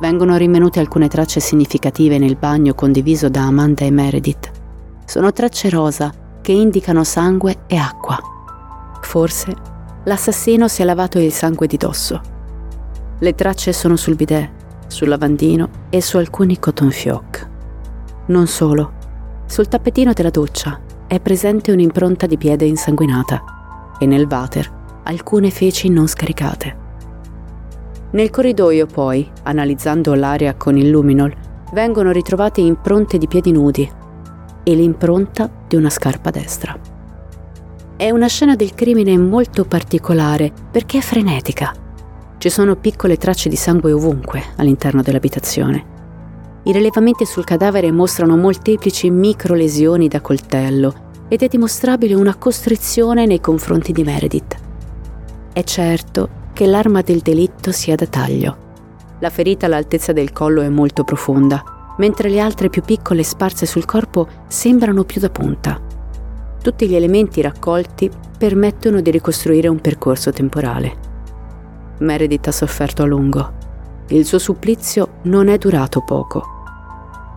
Vengono 0.00 0.36
rinvenute 0.36 0.78
alcune 0.78 1.08
tracce 1.08 1.40
significative 1.40 2.18
nel 2.18 2.36
bagno 2.36 2.74
condiviso 2.74 3.28
da 3.28 3.42
Amanda 3.42 3.84
e 3.84 3.90
Meredith. 3.90 4.50
Sono 5.06 5.32
tracce 5.32 5.70
rosa 5.70 6.12
che 6.40 6.52
indicano 6.52 7.02
sangue 7.02 7.64
e 7.66 7.76
acqua. 7.76 8.16
Forse 9.00 9.54
l'assassino 10.04 10.68
si 10.68 10.82
è 10.82 10.84
lavato 10.84 11.18
il 11.18 11.32
sangue 11.32 11.66
di 11.66 11.76
dosso. 11.76 12.20
Le 13.18 13.34
tracce 13.34 13.72
sono 13.72 13.96
sul 13.96 14.14
bidet 14.14 14.62
sul 14.86 15.08
lavandino 15.08 15.68
e 15.90 16.00
su 16.00 16.16
alcuni 16.18 16.60
cotton 16.60 16.90
fioc. 16.90 17.48
Non 18.26 18.46
solo, 18.46 18.92
sul 19.46 19.66
tappetino 19.66 20.12
della 20.12 20.30
doccia 20.30 20.83
è 21.06 21.20
presente 21.20 21.72
un'impronta 21.72 22.26
di 22.26 22.36
piede 22.36 22.64
insanguinata 22.64 23.94
e 23.98 24.06
nel 24.06 24.26
water 24.28 25.00
alcune 25.04 25.50
feci 25.50 25.88
non 25.88 26.06
scaricate. 26.06 26.82
Nel 28.12 28.30
corridoio 28.30 28.86
poi, 28.86 29.28
analizzando 29.42 30.14
l'aria 30.14 30.54
con 30.54 30.76
il 30.76 30.88
luminol, 30.88 31.34
vengono 31.72 32.12
ritrovate 32.12 32.60
impronte 32.60 33.18
di 33.18 33.26
piedi 33.26 33.52
nudi 33.52 33.90
e 34.62 34.74
l'impronta 34.74 35.50
di 35.66 35.76
una 35.76 35.90
scarpa 35.90 36.30
destra. 36.30 36.78
È 37.96 38.10
una 38.10 38.28
scena 38.28 38.56
del 38.56 38.74
crimine 38.74 39.16
molto 39.18 39.64
particolare 39.64 40.52
perché 40.70 40.98
è 40.98 41.02
frenetica 41.02 41.82
ci 42.44 42.50
sono 42.50 42.76
piccole 42.76 43.16
tracce 43.16 43.48
di 43.48 43.56
sangue 43.56 43.92
ovunque 43.92 44.42
all'interno 44.56 45.00
dell'abitazione. 45.00 45.93
I 46.66 46.72
rilevamenti 46.72 47.26
sul 47.26 47.44
cadavere 47.44 47.92
mostrano 47.92 48.38
molteplici 48.38 49.10
micro 49.10 49.54
lesioni 49.54 50.08
da 50.08 50.22
coltello 50.22 50.94
ed 51.28 51.42
è 51.42 51.46
dimostrabile 51.46 52.14
una 52.14 52.36
costrizione 52.36 53.26
nei 53.26 53.38
confronti 53.38 53.92
di 53.92 54.02
Meredith. 54.02 54.56
È 55.52 55.62
certo 55.62 56.28
che 56.54 56.64
l'arma 56.64 57.02
del 57.02 57.18
delitto 57.18 57.70
sia 57.70 57.96
da 57.96 58.06
taglio. 58.06 58.56
La 59.18 59.28
ferita 59.28 59.66
all'altezza 59.66 60.14
del 60.14 60.32
collo 60.32 60.62
è 60.62 60.68
molto 60.70 61.04
profonda, 61.04 61.94
mentre 61.98 62.30
le 62.30 62.40
altre 62.40 62.70
più 62.70 62.80
piccole 62.80 63.22
sparse 63.24 63.66
sul 63.66 63.84
corpo 63.84 64.26
sembrano 64.46 65.04
più 65.04 65.20
da 65.20 65.28
punta. 65.28 65.78
Tutti 66.62 66.88
gli 66.88 66.94
elementi 66.94 67.42
raccolti 67.42 68.10
permettono 68.38 69.02
di 69.02 69.10
ricostruire 69.10 69.68
un 69.68 69.82
percorso 69.82 70.30
temporale. 70.30 70.96
Meredith 71.98 72.48
ha 72.48 72.52
sofferto 72.52 73.02
a 73.02 73.06
lungo. 73.06 73.52
Il 74.08 74.24
suo 74.24 74.38
supplizio 74.38 75.18
non 75.24 75.48
è 75.48 75.58
durato 75.58 76.02
poco. 76.02 76.52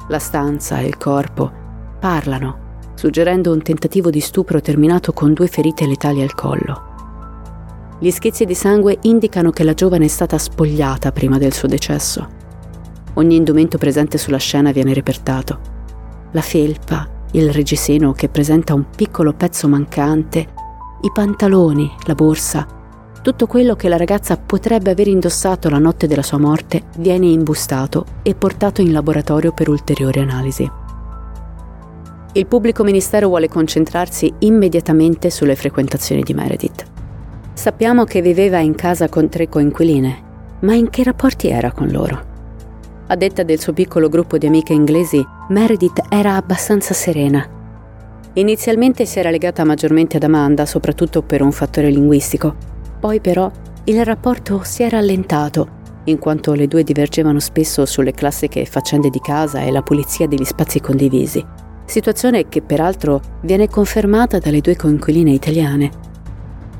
La 0.07 0.19
stanza 0.19 0.79
e 0.79 0.85
il 0.85 0.97
corpo 0.97 1.51
parlano, 1.99 2.65
suggerendo 2.93 3.51
un 3.51 3.61
tentativo 3.61 4.09
di 4.09 4.19
stupro 4.19 4.61
terminato 4.61 5.11
con 5.11 5.33
due 5.33 5.47
ferite 5.47 5.85
letali 5.85 6.21
al 6.21 6.33
collo. 6.33 6.85
Gli 7.99 8.11
schizzi 8.11 8.45
di 8.45 8.53
sangue 8.55 8.99
indicano 9.01 9.49
che 9.49 9.63
la 9.63 9.73
giovane 9.73 10.05
è 10.05 10.07
stata 10.09 10.37
spogliata 10.37 11.11
prima 11.11 11.37
del 11.37 11.53
suo 11.53 11.67
decesso. 11.67 12.27
Ogni 13.15 13.35
indumento 13.35 13.77
presente 13.77 14.17
sulla 14.17 14.37
scena 14.37 14.71
viene 14.71 14.93
repertato. 14.93 15.59
La 16.31 16.41
felpa, 16.41 17.07
il 17.31 17.51
reggiseno 17.51 18.13
che 18.13 18.29
presenta 18.29 18.75
un 18.75 18.85
piccolo 18.95 19.33
pezzo 19.33 19.67
mancante, 19.67 20.39
i 21.01 21.11
pantaloni, 21.11 21.91
la 22.05 22.13
borsa, 22.13 22.65
tutto 23.21 23.47
quello 23.47 23.75
che 23.75 23.89
la 23.89 23.97
ragazza 23.97 24.37
potrebbe 24.37 24.91
aver 24.91 25.07
indossato 25.07 25.69
la 25.69 25.79
notte 25.79 26.07
della 26.07 26.21
sua 26.21 26.37
morte 26.37 26.83
viene 26.97 27.27
imbustato 27.27 28.05
e 28.23 28.35
portato 28.35 28.81
in 28.81 28.91
laboratorio 28.91 29.51
per 29.51 29.69
ulteriori 29.69 30.19
analisi. 30.19 30.69
Il 32.33 32.45
pubblico 32.45 32.83
ministero 32.83 33.27
vuole 33.27 33.47
concentrarsi 33.47 34.31
immediatamente 34.39 35.29
sulle 35.29 35.55
frequentazioni 35.55 36.21
di 36.21 36.33
Meredith. 36.33 36.85
Sappiamo 37.53 38.03
che 38.03 38.21
viveva 38.21 38.59
in 38.59 38.75
casa 38.75 39.09
con 39.09 39.27
tre 39.29 39.49
coinquiline, 39.49 40.23
ma 40.59 40.75
in 40.75 40.89
che 40.89 41.03
rapporti 41.03 41.49
era 41.49 41.71
con 41.71 41.87
loro? 41.87 42.35
A 43.07 43.15
detta 43.15 43.41
del 43.43 43.59
suo 43.59 43.73
piccolo 43.73 44.09
gruppo 44.09 44.37
di 44.37 44.45
amiche 44.45 44.73
inglesi, 44.73 45.25
Meredith 45.49 46.03
era 46.09 46.35
abbastanza 46.35 46.93
serena. 46.93 47.43
Inizialmente 48.33 49.05
si 49.05 49.17
era 49.17 49.31
legata 49.31 49.63
maggiormente 49.63 50.17
ad 50.17 50.23
Amanda, 50.23 50.67
soprattutto 50.67 51.23
per 51.23 51.41
un 51.41 51.51
fattore 51.51 51.89
linguistico, 51.89 52.75
poi 52.99 53.19
però 53.19 53.51
il 53.85 54.03
rapporto 54.03 54.61
si 54.63 54.83
è 54.83 54.89
rallentato, 54.89 55.75
in 56.05 56.19
quanto 56.19 56.53
le 56.53 56.67
due 56.67 56.83
divergevano 56.83 57.39
spesso 57.39 57.85
sulle 57.85 58.11
classiche 58.11 58.65
faccende 58.65 59.09
di 59.09 59.19
casa 59.19 59.61
e 59.61 59.71
la 59.71 59.81
pulizia 59.81 60.27
degli 60.27 60.45
spazi 60.45 60.79
condivisi, 60.79 61.45
situazione 61.85 62.47
che 62.49 62.61
peraltro 62.61 63.21
viene 63.41 63.69
confermata 63.69 64.39
dalle 64.39 64.61
due 64.61 64.75
coinquiline 64.75 65.31
italiane. 65.31 65.91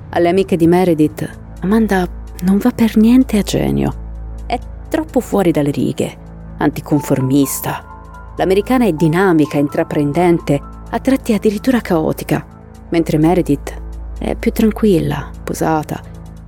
Alle 0.10 0.30
amiche 0.30 0.56
di 0.56 0.68
Meredith, 0.68 1.30
Amanda 1.62 2.08
non 2.44 2.58
va 2.58 2.72
per 2.72 2.98
niente 2.98 3.38
a 3.38 3.42
genio. 3.42 4.06
È 4.46 4.58
troppo 4.90 5.20
fuori 5.20 5.52
dalle 5.52 5.72
righe, 5.72 6.16
anticonformista. 6.58 8.34
L'americana 8.38 8.86
è 8.86 8.94
dinamica, 8.94 9.58
intraprendente, 9.58 10.62
a 10.90 11.00
tratti 11.00 11.34
addirittura 11.34 11.82
caotica, 11.82 12.46
mentre 12.90 13.18
Meredith 13.18 13.86
è 14.18 14.36
più 14.36 14.52
tranquilla, 14.52 15.30
posata, 15.44 16.02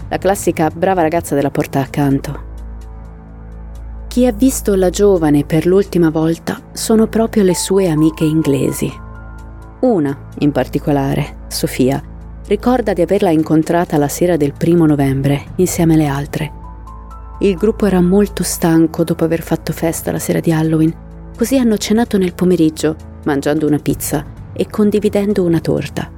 la 0.09 0.17
classica 0.17 0.69
brava 0.69 1.01
ragazza 1.01 1.35
della 1.35 1.51
porta 1.51 1.79
accanto. 1.79 2.47
Chi 4.07 4.25
ha 4.25 4.31
visto 4.31 4.73
la 4.73 4.89
giovane 4.89 5.45
per 5.45 5.67
l'ultima 5.67 6.09
volta 6.09 6.59
sono 6.73 7.07
proprio 7.07 7.43
le 7.43 7.55
sue 7.55 7.89
amiche 7.89 8.23
inglesi. 8.23 8.91
Una, 9.81 10.29
in 10.39 10.51
particolare, 10.51 11.41
Sofia, 11.47 12.01
ricorda 12.47 12.93
di 12.93 13.01
averla 13.01 13.29
incontrata 13.29 13.97
la 13.97 14.07
sera 14.07 14.35
del 14.35 14.53
primo 14.53 14.87
novembre 14.87 15.51
insieme 15.57 15.93
alle 15.93 16.07
altre. 16.07 16.51
Il 17.41 17.55
gruppo 17.55 17.85
era 17.85 18.01
molto 18.01 18.43
stanco 18.43 19.03
dopo 19.03 19.23
aver 19.23 19.41
fatto 19.41 19.71
festa 19.71 20.11
la 20.11 20.19
sera 20.19 20.39
di 20.39 20.51
Halloween, 20.51 20.93
così 21.37 21.57
hanno 21.59 21.77
cenato 21.77 22.17
nel 22.17 22.33
pomeriggio, 22.33 22.95
mangiando 23.25 23.67
una 23.67 23.77
pizza 23.77 24.25
e 24.51 24.67
condividendo 24.67 25.43
una 25.43 25.59
torta. 25.59 26.11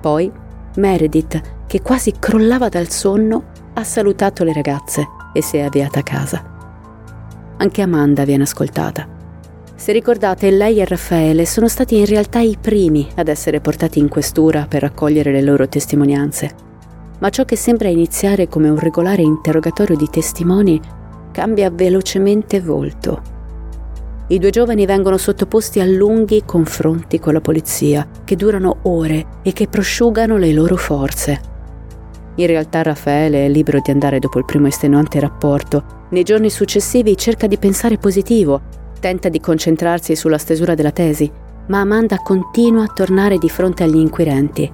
Poi 0.00 0.32
Meredith, 0.78 1.40
che 1.66 1.82
quasi 1.82 2.14
crollava 2.18 2.68
dal 2.68 2.88
sonno, 2.88 3.44
ha 3.74 3.84
salutato 3.84 4.42
le 4.42 4.52
ragazze 4.52 5.06
e 5.32 5.42
si 5.42 5.56
è 5.56 5.60
avviata 5.60 6.00
a 6.00 6.02
casa. 6.02 6.56
Anche 7.58 7.82
Amanda 7.82 8.24
viene 8.24 8.44
ascoltata. 8.44 9.06
Se 9.74 9.92
ricordate, 9.92 10.50
lei 10.50 10.80
e 10.80 10.84
Raffaele 10.84 11.46
sono 11.46 11.68
stati 11.68 11.96
in 11.96 12.06
realtà 12.06 12.40
i 12.40 12.56
primi 12.60 13.08
ad 13.14 13.28
essere 13.28 13.60
portati 13.60 13.98
in 13.98 14.08
questura 14.08 14.66
per 14.66 14.82
raccogliere 14.82 15.30
le 15.30 15.42
loro 15.42 15.68
testimonianze 15.68 16.66
ma 17.18 17.30
ciò 17.30 17.44
che 17.44 17.56
sembra 17.56 17.88
iniziare 17.88 18.48
come 18.48 18.68
un 18.68 18.78
regolare 18.78 19.22
interrogatorio 19.22 19.96
di 19.96 20.08
testimoni 20.08 20.80
cambia 21.32 21.70
velocemente 21.70 22.60
volto. 22.60 23.36
I 24.30 24.38
due 24.38 24.50
giovani 24.50 24.84
vengono 24.84 25.16
sottoposti 25.16 25.80
a 25.80 25.86
lunghi 25.86 26.42
confronti 26.44 27.18
con 27.18 27.32
la 27.32 27.40
polizia, 27.40 28.06
che 28.24 28.36
durano 28.36 28.80
ore 28.82 29.40
e 29.42 29.54
che 29.54 29.68
prosciugano 29.68 30.36
le 30.36 30.52
loro 30.52 30.76
forze. 30.76 31.40
In 32.34 32.46
realtà 32.46 32.82
Raffaele 32.82 33.46
è 33.46 33.48
libero 33.48 33.80
di 33.82 33.90
andare 33.90 34.18
dopo 34.18 34.38
il 34.38 34.44
primo 34.44 34.66
estenuante 34.66 35.18
rapporto. 35.18 36.06
Nei 36.10 36.24
giorni 36.24 36.50
successivi 36.50 37.16
cerca 37.16 37.46
di 37.46 37.56
pensare 37.56 37.96
positivo, 37.96 38.60
tenta 39.00 39.30
di 39.30 39.40
concentrarsi 39.40 40.14
sulla 40.14 40.38
stesura 40.38 40.74
della 40.74 40.92
tesi, 40.92 41.30
ma 41.68 41.80
Amanda 41.80 42.18
continua 42.18 42.84
a 42.84 42.92
tornare 42.94 43.38
di 43.38 43.48
fronte 43.48 43.84
agli 43.84 43.96
inquirenti. 43.96 44.70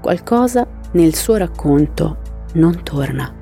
Qualcosa 0.00 0.64
nel 0.92 1.16
suo 1.16 1.34
racconto 1.36 2.18
non 2.54 2.84
torna. 2.84 3.34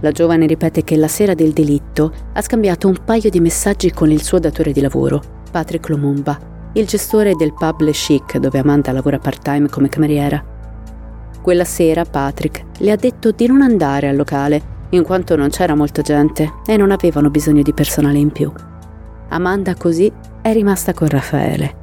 La 0.00 0.12
giovane 0.12 0.46
ripete 0.46 0.82
che 0.82 0.96
la 0.96 1.08
sera 1.08 1.34
del 1.34 1.52
delitto 1.52 2.12
ha 2.32 2.40
scambiato 2.40 2.88
un 2.88 2.96
paio 3.04 3.28
di 3.28 3.40
messaggi 3.40 3.90
con 3.92 4.10
il 4.10 4.22
suo 4.22 4.38
datore 4.38 4.72
di 4.72 4.80
lavoro, 4.80 5.20
Patrick 5.50 5.88
Lumumba, 5.88 6.38
il 6.72 6.86
gestore 6.86 7.34
del 7.34 7.52
pub 7.52 7.80
Le 7.80 7.92
Chic 7.92 8.38
dove 8.38 8.58
Amanda 8.58 8.92
lavora 8.92 9.18
part-time 9.18 9.68
come 9.68 9.88
cameriera. 9.88 10.42
Quella 11.42 11.64
sera 11.64 12.04
Patrick 12.04 12.64
le 12.78 12.92
ha 12.92 12.96
detto 12.96 13.30
di 13.30 13.46
non 13.46 13.60
andare 13.60 14.08
al 14.08 14.16
locale 14.16 14.78
in 14.90 15.02
quanto 15.02 15.36
non 15.36 15.50
c'era 15.50 15.74
molta 15.74 16.02
gente 16.02 16.50
e 16.66 16.76
non 16.76 16.90
avevano 16.90 17.30
bisogno 17.30 17.62
di 17.62 17.74
personale 17.74 18.18
in 18.18 18.30
più. 18.30 18.52
Amanda 19.28 19.74
così 19.74 20.10
è 20.40 20.52
rimasta 20.52 20.94
con 20.94 21.08
Raffaele. 21.08 21.78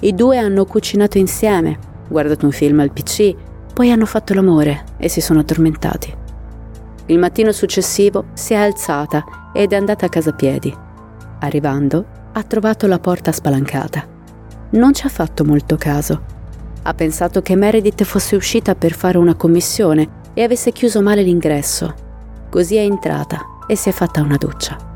I 0.00 0.14
due 0.14 0.38
hanno 0.38 0.64
cucinato 0.64 1.18
insieme, 1.18 1.78
guardato 2.08 2.44
un 2.44 2.52
film 2.52 2.80
al 2.80 2.92
PC 2.92 3.34
poi 3.72 3.90
hanno 3.90 4.04
fatto 4.04 4.34
l'amore 4.34 4.84
e 4.98 5.08
si 5.08 5.20
sono 5.20 5.40
addormentati. 5.40 6.20
Il 7.06 7.18
mattino 7.18 7.52
successivo 7.52 8.26
si 8.34 8.52
è 8.52 8.56
alzata 8.56 9.50
ed 9.52 9.72
è 9.72 9.76
andata 9.76 10.06
a 10.06 10.08
casa 10.08 10.30
a 10.30 10.34
piedi. 10.34 10.74
Arrivando, 11.40 12.06
ha 12.32 12.42
trovato 12.44 12.86
la 12.86 12.98
porta 12.98 13.32
spalancata. 13.32 14.06
Non 14.70 14.94
ci 14.94 15.04
ha 15.06 15.10
fatto 15.10 15.44
molto 15.44 15.76
caso. 15.76 16.22
Ha 16.82 16.94
pensato 16.94 17.42
che 17.42 17.56
Meredith 17.56 18.04
fosse 18.04 18.36
uscita 18.36 18.74
per 18.74 18.92
fare 18.92 19.18
una 19.18 19.34
commissione 19.34 20.20
e 20.34 20.42
avesse 20.42 20.72
chiuso 20.72 21.02
male 21.02 21.22
l'ingresso. 21.22 21.94
Così 22.48 22.76
è 22.76 22.82
entrata 22.82 23.40
e 23.66 23.76
si 23.76 23.88
è 23.88 23.92
fatta 23.92 24.22
una 24.22 24.36
doccia. 24.36 24.90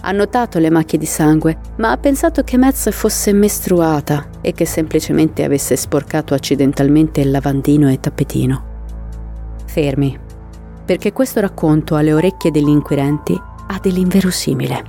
Ha 0.00 0.12
notato 0.12 0.58
le 0.58 0.70
macchie 0.70 0.98
di 0.98 1.06
sangue, 1.06 1.58
ma 1.76 1.90
ha 1.90 1.96
pensato 1.98 2.42
che 2.42 2.56
Metz 2.56 2.90
fosse 2.90 3.32
mestruata 3.32 4.28
e 4.40 4.52
che 4.52 4.64
semplicemente 4.64 5.44
avesse 5.44 5.76
sporcato 5.76 6.34
accidentalmente 6.34 7.20
il 7.20 7.30
lavandino 7.30 7.90
e 7.90 8.00
tappetino. 8.00 8.64
Fermi, 9.66 10.18
perché 10.88 11.12
questo 11.12 11.40
racconto 11.40 11.96
alle 11.96 12.14
orecchie 12.14 12.50
degli 12.50 12.70
inquirenti 12.70 13.38
ha 13.66 13.78
dell'inverosimile. 13.78 14.84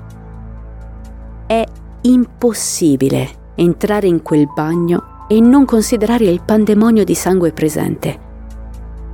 È 1.45 1.61
impossibile 2.03 3.27
entrare 3.55 4.07
in 4.07 4.21
quel 4.21 4.47
bagno 4.47 5.25
e 5.27 5.41
non 5.41 5.65
considerare 5.65 6.23
il 6.23 6.41
pandemonio 6.41 7.03
di 7.03 7.13
sangue 7.13 7.51
presente. 7.51 8.17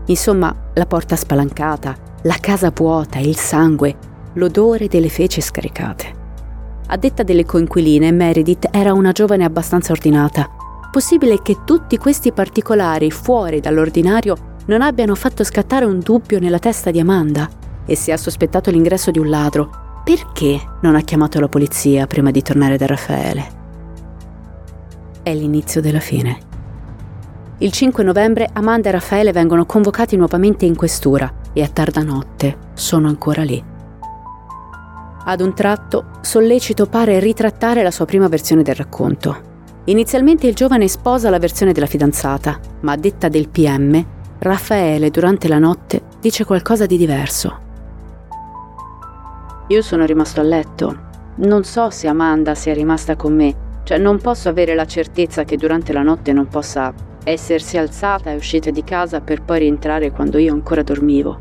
Insomma, 0.06 0.56
la 0.76 0.86
porta 0.86 1.16
spalancata, 1.16 1.96
la 2.22 2.38
casa 2.40 2.72
vuota, 2.72 3.18
il 3.18 3.36
sangue, 3.36 3.96
l'odore 4.34 4.88
delle 4.88 5.10
feci 5.10 5.42
scaricate. 5.42 6.14
A 6.86 6.98
detta 6.98 7.24
delle 7.24 7.46
coinquiline, 7.46 8.12
Meredith 8.12 8.68
era 8.70 8.94
una 8.94 9.12
giovane 9.12 9.44
abbastanza 9.44 9.92
ordinata. 9.92 10.48
Possibile 10.92 11.42
che 11.42 11.64
tutti 11.66 11.98
questi 11.98 12.32
particolari 12.32 13.10
fuori 13.10 13.60
dall'ordinario 13.60 14.54
non 14.66 14.82
abbiano 14.82 15.16
fatto 15.16 15.44
scattare 15.44 15.86
un 15.86 16.00
dubbio 16.00 16.40
nella 16.40 16.60
testa 16.60 16.92
di 16.92 17.00
Amanda? 17.00 17.48
E 17.86 17.96
se 17.96 18.12
ha 18.12 18.18
sospettato 18.18 18.72
l'ingresso 18.72 19.12
di 19.12 19.20
un 19.20 19.30
ladro, 19.30 20.02
perché 20.04 20.60
non 20.82 20.96
ha 20.96 21.02
chiamato 21.02 21.40
la 21.40 21.48
polizia 21.48 22.08
prima 22.08 22.32
di 22.32 22.42
tornare 22.42 22.78
da 22.78 22.86
Raffaele? 22.86 23.64
È 25.22 25.34
l'inizio 25.34 25.82
della 25.82 26.00
fine. 26.00 26.54
Il 27.60 27.72
5 27.72 28.04
novembre 28.04 28.50
Amanda 28.54 28.90
e 28.90 28.92
Raffaele 28.92 29.32
vengono 29.32 29.66
convocati 29.66 30.18
nuovamente 30.18 30.66
in 30.66 30.76
questura 30.76 31.32
e 31.54 31.64
a 31.64 31.68
tarda 31.68 32.02
notte 32.02 32.58
sono 32.74 33.08
ancora 33.08 33.44
lì. 33.44 33.64
Ad 35.28 35.42
un 35.42 35.54
tratto, 35.54 36.06
Sollecito 36.22 36.88
pare 36.88 37.20
ritrattare 37.20 37.82
la 37.82 37.92
sua 37.92 38.06
prima 38.06 38.28
versione 38.28 38.62
del 38.62 38.76
racconto. 38.76 39.54
Inizialmente 39.86 40.48
il 40.48 40.56
giovane 40.56 40.88
sposa 40.88 41.30
la 41.30 41.40
versione 41.40 41.72
della 41.72 41.86
fidanzata, 41.86 42.60
ma 42.82 42.92
a 42.92 42.98
detta 42.98 43.28
del 43.28 43.50
PM, 43.50 44.06
Raffaele 44.46 45.10
durante 45.10 45.48
la 45.48 45.58
notte 45.58 46.04
dice 46.22 46.46
qualcosa 46.46 46.86
di 46.86 46.98
diverso. 46.98 47.58
Io 49.70 49.82
sono 49.82 50.06
rimasto 50.06 50.40
a 50.40 50.44
letto. 50.44 50.96
Non 51.38 51.64
so 51.64 51.90
se 51.90 52.08
Amanda 52.08 52.54
sia 52.54 52.76
rimasta 52.76 53.16
con 53.16 53.34
me, 53.34 53.56
cioè 53.86 53.98
non 53.98 54.20
posso 54.20 54.48
avere 54.48 54.76
la 54.76 54.86
certezza 54.86 55.46
che 55.46 55.58
durante 55.58 55.94
la 55.94 56.04
notte 56.04 56.32
non 56.32 56.48
possa 56.48 56.94
essersi 57.24 57.80
alzata 57.80 58.30
e 58.30 58.36
uscita 58.36 58.70
di 58.70 58.84
casa 58.84 59.20
per 59.20 59.42
poi 59.42 59.58
rientrare 59.58 60.12
quando 60.12 60.38
io 60.38 60.54
ancora 60.54 60.84
dormivo. 60.84 61.40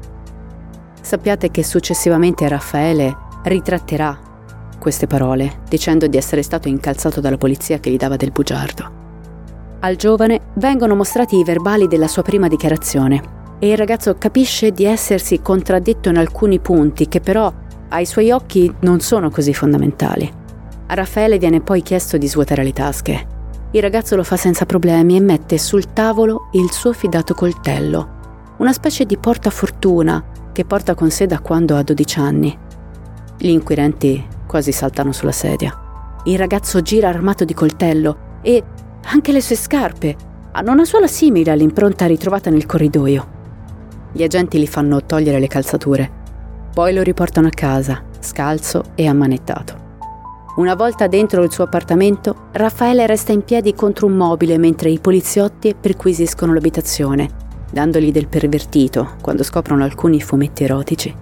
Sappiate 0.99 1.51
che 1.51 1.62
successivamente 1.62 2.49
Raffaele 2.49 3.14
ritratterà 3.43 4.19
queste 4.79 5.07
parole, 5.07 5.61
dicendo 5.69 6.07
di 6.07 6.17
essere 6.17 6.43
stato 6.43 6.69
incalzato 6.69 7.21
dalla 7.21 7.37
polizia 7.37 7.79
che 7.81 7.90
gli 7.90 7.99
dava 7.99 8.17
del 8.17 8.33
bugiardo. 8.33 9.04
Al 9.85 9.97
giovane 9.97 10.40
vengono 10.55 10.94
mostrati 10.94 11.37
i 11.37 11.44
verbali 11.44 11.87
della 11.88 12.09
sua 12.09 12.23
prima 12.23 12.49
dichiarazione 12.49 13.23
e 13.59 13.68
il 13.68 13.77
ragazzo 13.77 14.14
capisce 14.14 14.70
di 14.70 14.85
essersi 14.85 15.42
contraddetto 15.42 16.09
in 16.09 16.16
alcuni 16.16 16.59
punti 16.59 17.07
che 17.07 17.20
però 17.20 17.53
ai 17.90 18.07
suoi 18.07 18.31
occhi 18.31 18.75
non 18.81 19.01
sono 19.01 19.29
così 19.29 19.53
fondamentali. 19.53 20.33
A 20.87 20.94
Raffaele 20.94 21.37
viene 21.37 21.61
poi 21.61 21.83
chiesto 21.83 22.16
di 22.16 22.27
svuotare 22.27 22.64
le 22.64 22.73
tasche. 22.73 23.27
Il 23.73 23.83
ragazzo 23.83 24.16
lo 24.16 24.25
fa 24.25 24.38
senza 24.38 24.64
problemi 24.64 25.16
e 25.16 25.20
mette 25.20 25.59
sul 25.59 25.92
tavolo 25.92 26.49
il 26.53 26.73
suo 26.73 26.94
fidato 26.94 27.35
coltello, 27.35 28.55
una 28.57 28.73
specie 28.73 29.05
di 29.05 29.18
portafortuna 29.18 30.25
che 30.53 30.64
porta 30.64 30.94
con 30.94 31.11
sé 31.11 31.27
da 31.27 31.40
quando 31.40 31.77
ha 31.77 31.83
12 31.83 32.18
anni. 32.18 32.59
Gli 33.37 33.51
inquirenti 33.51 34.27
quasi 34.47 34.73
saltano 34.73 35.12
sulla 35.12 35.33
sedia. 35.33 35.79
Il 36.25 36.38
ragazzo 36.38 36.81
gira 36.81 37.11
armato 37.11 37.44
di 37.44 37.53
coltello 37.53 38.33
e 38.40 38.62
anche 39.07 39.33
le 39.33 39.40
sue 39.40 39.57
scarpe 39.57 40.17
hanno 40.53 40.73
una 40.73 40.85
suola 40.85 41.07
simile 41.07 41.51
all'impronta 41.51 42.07
ritrovata 42.07 42.51
nel 42.51 42.67
corridoio. 42.67 43.27
Gli 44.12 44.23
agenti 44.23 44.59
gli 44.59 44.67
fanno 44.67 45.05
togliere 45.05 45.40
le 45.40 45.49
calzature, 45.49 46.11
poi 46.73 46.93
lo 46.93 47.03
riportano 47.03 47.49
a 47.49 47.51
casa, 47.51 48.03
scalzo 48.19 48.83
e 48.95 49.07
ammanettato. 49.07 49.83
Una 50.57 50.77
volta 50.77 51.09
dentro 51.09 51.43
il 51.43 51.51
suo 51.51 51.64
appartamento, 51.64 52.49
Raffaele 52.53 53.07
resta 53.07 53.33
in 53.33 53.43
piedi 53.43 53.75
contro 53.75 54.07
un 54.07 54.12
mobile 54.14 54.57
mentre 54.57 54.88
i 54.88 55.01
poliziotti 55.01 55.75
perquisiscono 55.79 56.55
l'abitazione, 56.55 57.29
dandogli 57.73 58.12
del 58.12 58.29
pervertito 58.29 59.17
quando 59.21 59.43
scoprono 59.43 59.83
alcuni 59.83 60.21
fumetti 60.21 60.62
erotici. 60.62 61.14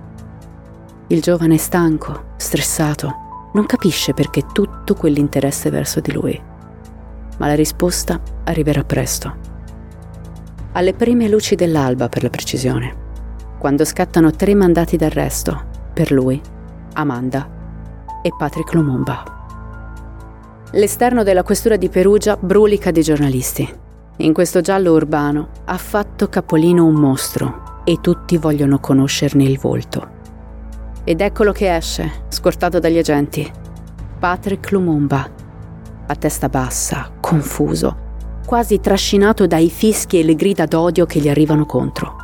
Il 1.06 1.20
giovane 1.22 1.54
è 1.54 1.58
stanco, 1.58 2.32
stressato, 2.36 3.14
non 3.54 3.64
capisce 3.64 4.12
perché 4.12 4.44
tutto 4.52 4.94
quell'interesse 4.94 5.70
verso 5.70 6.00
di 6.00 6.12
lui. 6.12 6.51
Ma 7.38 7.46
la 7.46 7.54
risposta 7.54 8.20
arriverà 8.44 8.84
presto. 8.84 9.34
Alle 10.72 10.94
prime 10.94 11.28
luci 11.28 11.54
dell'alba, 11.54 12.08
per 12.08 12.22
la 12.22 12.30
precisione, 12.30 12.94
quando 13.58 13.84
scattano 13.84 14.30
tre 14.30 14.54
mandati 14.54 14.96
d'arresto 14.96 15.64
per 15.92 16.10
lui, 16.10 16.40
Amanda 16.94 17.48
e 18.22 18.30
Patrick 18.36 18.72
Lumumba. 18.74 19.40
L'esterno 20.72 21.22
della 21.22 21.42
questura 21.42 21.76
di 21.76 21.88
Perugia 21.90 22.36
brulica 22.36 22.90
di 22.90 23.02
giornalisti. 23.02 23.80
In 24.18 24.32
questo 24.32 24.60
giallo 24.62 24.92
urbano 24.92 25.48
ha 25.66 25.76
fatto 25.76 26.28
capolino 26.28 26.86
un 26.86 26.94
mostro 26.94 27.82
e 27.84 27.98
tutti 28.00 28.38
vogliono 28.38 28.78
conoscerne 28.78 29.44
il 29.44 29.58
volto. 29.58 30.20
Ed 31.04 31.20
eccolo 31.20 31.52
che 31.52 31.74
esce, 31.74 32.24
scortato 32.28 32.78
dagli 32.78 32.98
agenti. 32.98 33.50
Patrick 34.18 34.70
Lumumba, 34.70 35.28
a 36.06 36.14
testa 36.14 36.48
bassa, 36.48 37.10
confuso, 37.32 37.96
quasi 38.44 38.78
trascinato 38.78 39.46
dai 39.46 39.70
fischi 39.70 40.18
e 40.18 40.22
le 40.22 40.34
grida 40.34 40.66
d'odio 40.66 41.06
che 41.06 41.18
gli 41.18 41.30
arrivano 41.30 41.64
contro. 41.64 42.16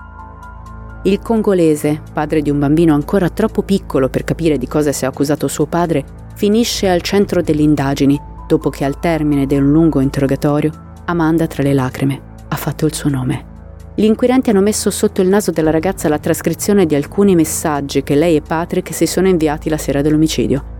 Il 1.04 1.20
congolese, 1.20 2.02
padre 2.12 2.42
di 2.42 2.50
un 2.50 2.58
bambino 2.58 2.92
ancora 2.92 3.30
troppo 3.30 3.62
piccolo 3.62 4.10
per 4.10 4.24
capire 4.24 4.58
di 4.58 4.68
cosa 4.68 4.92
sia 4.92 5.08
accusato 5.08 5.48
suo 5.48 5.64
padre, 5.64 6.04
finisce 6.34 6.90
al 6.90 7.00
centro 7.00 7.40
delle 7.40 7.62
indagini 7.62 8.20
dopo 8.46 8.68
che 8.68 8.84
al 8.84 8.98
termine 8.98 9.46
di 9.46 9.56
un 9.56 9.70
lungo 9.70 10.00
interrogatorio, 10.00 10.72
Amanda 11.06 11.46
tra 11.46 11.62
le 11.62 11.72
lacrime 11.72 12.20
ha 12.48 12.56
fatto 12.56 12.84
il 12.84 12.92
suo 12.92 13.08
nome. 13.08 13.46
Gli 13.94 14.04
inquirenti 14.04 14.50
hanno 14.50 14.60
messo 14.60 14.90
sotto 14.90 15.22
il 15.22 15.28
naso 15.28 15.50
della 15.50 15.70
ragazza 15.70 16.08
la 16.10 16.18
trascrizione 16.18 16.84
di 16.84 16.94
alcuni 16.94 17.34
messaggi 17.34 18.02
che 18.02 18.14
lei 18.14 18.36
e 18.36 18.42
Patrick 18.42 18.92
si 18.92 19.06
sono 19.06 19.26
inviati 19.26 19.70
la 19.70 19.78
sera 19.78 20.02
dell'omicidio. 20.02 20.76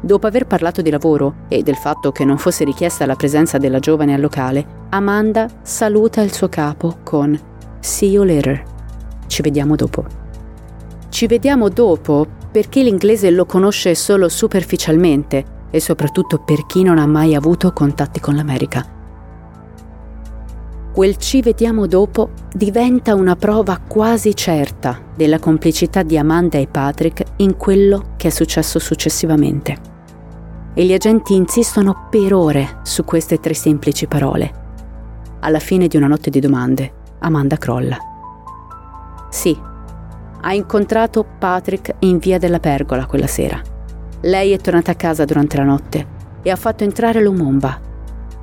Dopo 0.00 0.26
aver 0.26 0.46
parlato 0.46 0.82
di 0.82 0.90
lavoro 0.90 1.34
e 1.48 1.62
del 1.62 1.76
fatto 1.76 2.12
che 2.12 2.24
non 2.24 2.38
fosse 2.38 2.64
richiesta 2.64 3.06
la 3.06 3.16
presenza 3.16 3.58
della 3.58 3.78
giovane 3.78 4.14
al 4.14 4.20
locale, 4.20 4.84
Amanda 4.90 5.48
saluta 5.62 6.20
il 6.20 6.32
suo 6.32 6.48
capo 6.48 6.98
con 7.02 7.38
See 7.80 8.10
you 8.10 8.24
later. 8.24 8.62
Ci 9.26 9.42
vediamo 9.42 9.74
dopo. 9.74 10.04
Ci 11.08 11.26
vediamo 11.26 11.68
dopo 11.68 12.26
perché 12.50 12.82
l'inglese 12.82 13.30
lo 13.30 13.46
conosce 13.46 13.94
solo 13.94 14.28
superficialmente 14.28 15.44
e 15.70 15.80
soprattutto 15.80 16.38
per 16.38 16.66
chi 16.66 16.82
non 16.82 16.98
ha 16.98 17.06
mai 17.06 17.34
avuto 17.34 17.72
contatti 17.72 18.20
con 18.20 18.34
l'America. 18.34 18.95
Quel 20.96 21.18
ci 21.18 21.42
vediamo 21.42 21.86
dopo 21.86 22.30
diventa 22.54 23.14
una 23.14 23.36
prova 23.36 23.78
quasi 23.86 24.34
certa 24.34 24.98
della 25.14 25.38
complicità 25.38 26.02
di 26.02 26.16
Amanda 26.16 26.56
e 26.56 26.68
Patrick 26.68 27.22
in 27.36 27.58
quello 27.58 28.14
che 28.16 28.28
è 28.28 28.30
successo 28.30 28.78
successivamente. 28.78 29.76
E 30.72 30.86
gli 30.86 30.94
agenti 30.94 31.34
insistono 31.34 32.06
per 32.08 32.32
ore 32.32 32.78
su 32.84 33.04
queste 33.04 33.38
tre 33.40 33.52
semplici 33.52 34.06
parole. 34.06 34.50
Alla 35.40 35.58
fine 35.58 35.86
di 35.86 35.98
una 35.98 36.06
notte 36.06 36.30
di 36.30 36.40
domande, 36.40 36.90
Amanda 37.18 37.58
crolla. 37.58 37.98
Sì, 39.28 39.54
ha 40.40 40.54
incontrato 40.54 41.26
Patrick 41.38 41.94
in 41.98 42.16
via 42.16 42.38
della 42.38 42.58
Pergola 42.58 43.04
quella 43.04 43.26
sera. 43.26 43.60
Lei 44.22 44.52
è 44.52 44.56
tornata 44.56 44.92
a 44.92 44.96
casa 44.96 45.26
durante 45.26 45.58
la 45.58 45.64
notte 45.64 46.06
e 46.40 46.50
ha 46.50 46.56
fatto 46.56 46.84
entrare 46.84 47.20
Lumumba. 47.20 47.78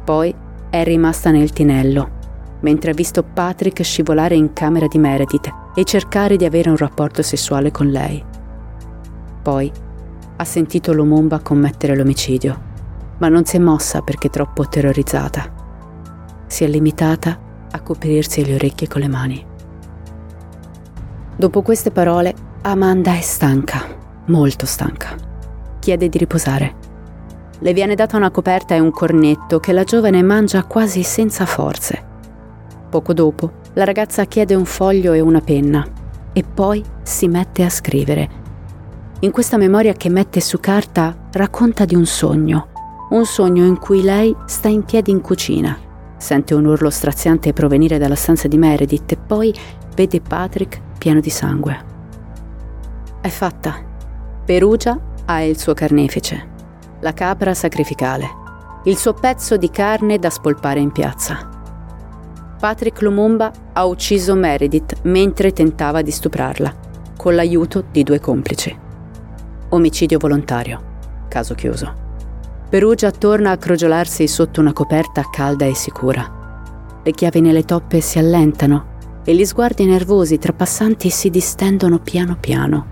Poi 0.04 0.32
è 0.70 0.84
rimasta 0.84 1.32
nel 1.32 1.52
tinello, 1.52 2.22
mentre 2.64 2.92
ha 2.92 2.94
visto 2.94 3.24
Patrick 3.24 3.84
scivolare 3.84 4.36
in 4.36 4.54
camera 4.54 4.88
di 4.88 4.98
Meredith 4.98 5.50
e 5.76 5.84
cercare 5.84 6.36
di 6.36 6.46
avere 6.46 6.70
un 6.70 6.78
rapporto 6.78 7.22
sessuale 7.22 7.72
con 7.72 7.90
lei. 7.90 8.24
Poi 9.42 9.72
ha 10.36 10.44
sentito 10.44 10.94
Lumumba 10.94 11.40
commettere 11.40 11.96
l'omicidio, 11.96 12.72
ma 13.20 13.28
non 13.28 13.46
si 13.46 13.58
è 13.58 13.60
mossa 13.60 14.02
perché 14.02 14.30
troppo 14.30 14.68
terrorizzata. 14.68 15.62
Si 16.48 16.64
è 16.64 16.68
limitata 16.68 17.38
a 17.72 17.82
coprirsi 17.82 18.46
le 18.46 18.56
orecchie 18.56 18.88
con 18.88 19.02
le 19.02 19.08
mani. 19.08 19.46
Dopo 21.36 21.62
queste 21.62 21.92
parole, 21.92 22.34
Amanda 22.62 23.14
è 23.16 23.22
stanca, 23.22 23.86
molto 24.28 24.66
stanca. 24.66 25.16
Chiede 25.80 26.08
di 26.08 26.18
riposare. 26.18 26.76
Le 27.60 27.74
viene 27.74 27.96
data 27.96 28.16
una 28.16 28.32
coperta 28.32 28.76
e 28.76 28.80
un 28.80 28.92
cornetto 28.92 29.60
che 29.60 29.74
la 29.74 29.84
giovane 29.84 30.22
mangia 30.22 30.64
quasi 30.64 31.04
senza 31.04 31.46
forze. 31.46 32.12
Poco 32.94 33.14
dopo, 33.14 33.54
la 33.74 33.86
ragazza 33.86 34.26
chiede 34.26 34.54
un 34.54 34.66
foglio 34.66 35.14
e 35.14 35.20
una 35.20 35.42
penna 35.42 35.84
e 36.32 36.44
poi 36.44 36.84
si 37.02 37.28
mette 37.28 37.64
a 37.64 37.70
scrivere. 37.70 38.30
In 39.22 39.32
questa 39.32 39.58
memoria 39.58 39.94
che 39.94 40.10
mette 40.10 40.40
su 40.40 40.60
carta 40.60 41.30
racconta 41.32 41.86
di 41.86 41.96
un 41.96 42.06
sogno, 42.06 42.68
un 43.10 43.26
sogno 43.26 43.66
in 43.66 43.80
cui 43.80 44.04
lei 44.04 44.36
sta 44.46 44.68
in 44.68 44.84
piedi 44.84 45.10
in 45.10 45.22
cucina, 45.22 45.76
sente 46.18 46.54
un 46.54 46.66
urlo 46.66 46.92
straziante 46.92 47.52
provenire 47.52 47.98
dalla 47.98 48.14
stanza 48.14 48.48
di 48.48 48.60
Meredith 48.60 49.12
e 49.12 49.18
poi 49.18 49.52
vede 49.96 50.22
Patrick 50.22 50.80
pieno 51.00 51.20
di 51.20 51.32
sangue. 51.32 51.86
È 53.22 53.28
fatta. 53.28 53.74
Perugia 54.46 55.00
ha 55.26 55.42
il 55.42 55.58
suo 55.58 55.74
carnefice, 55.74 56.48
la 57.00 57.14
capra 57.14 57.56
sacrificale, 57.56 58.30
il 58.84 58.98
suo 58.98 59.14
pezzo 59.14 59.58
di 59.58 59.72
carne 59.72 60.20
da 60.20 60.30
spolpare 60.30 60.80
in 60.80 60.92
piazza. 60.92 61.53
Patrick 62.64 63.02
Lumumba 63.02 63.52
ha 63.74 63.84
ucciso 63.84 64.36
Meredith 64.36 65.02
mentre 65.02 65.52
tentava 65.52 66.02
di 66.02 66.12
stuprarla, 66.12 66.74
con 67.18 67.36
l'aiuto 67.36 67.84
di 67.92 68.04
due 68.04 68.22
complici. 68.22 68.74
Omicidio 69.68 70.18
volontario. 70.18 70.82
Caso 71.28 71.56
chiuso. 71.56 71.94
Perugia 72.70 73.12
torna 73.12 73.52
a 73.52 73.58
crogiolarsi 73.58 74.30
sotto 74.30 74.62
una 74.62 74.72
coperta 74.72 75.30
calda 75.30 75.66
e 75.66 75.76
sicura. 75.76 77.02
Le 77.04 77.12
chiavi 77.12 77.42
nelle 77.42 77.66
toppe 77.66 78.00
si 78.00 78.18
allentano 78.18 79.20
e 79.26 79.36
gli 79.36 79.44
sguardi 79.44 79.84
nervosi 79.84 80.38
trapassanti 80.38 81.10
si 81.10 81.30
distendono 81.30 82.00
piano 82.00 82.38
piano. 82.40 82.86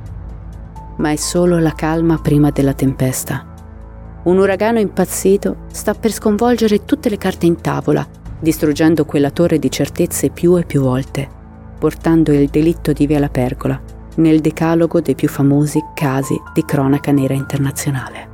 Ma 0.98 1.12
è 1.12 1.16
solo 1.16 1.60
la 1.60 1.72
calma 1.72 2.18
prima 2.18 2.50
della 2.50 2.74
tempesta. 2.74 3.46
Un 4.24 4.38
uragano 4.38 4.80
impazzito 4.80 5.60
sta 5.72 5.94
per 5.94 6.12
sconvolgere 6.12 6.84
tutte 6.84 7.08
le 7.08 7.18
carte 7.18 7.46
in 7.46 7.62
tavola 7.62 8.20
distruggendo 8.41 9.06
quella 9.06 9.30
torre 9.30 9.60
di 9.60 9.69
certezze 9.69 10.32
più 10.32 10.58
e 10.58 10.65
più 10.65 10.82
volte, 10.82 11.30
portando 11.80 12.34
il 12.34 12.49
delitto 12.49 12.91
di 12.91 13.06
Via 13.06 13.19
La 13.19 13.30
Pergola 13.30 13.80
nel 14.15 14.41
decalogo 14.41 14.99
dei 14.99 15.15
più 15.15 15.30
famosi 15.30 15.80
casi 15.93 16.36
di 16.54 16.65
cronaca 16.65 17.12
nera 17.12 17.34
internazionale. 17.34 18.30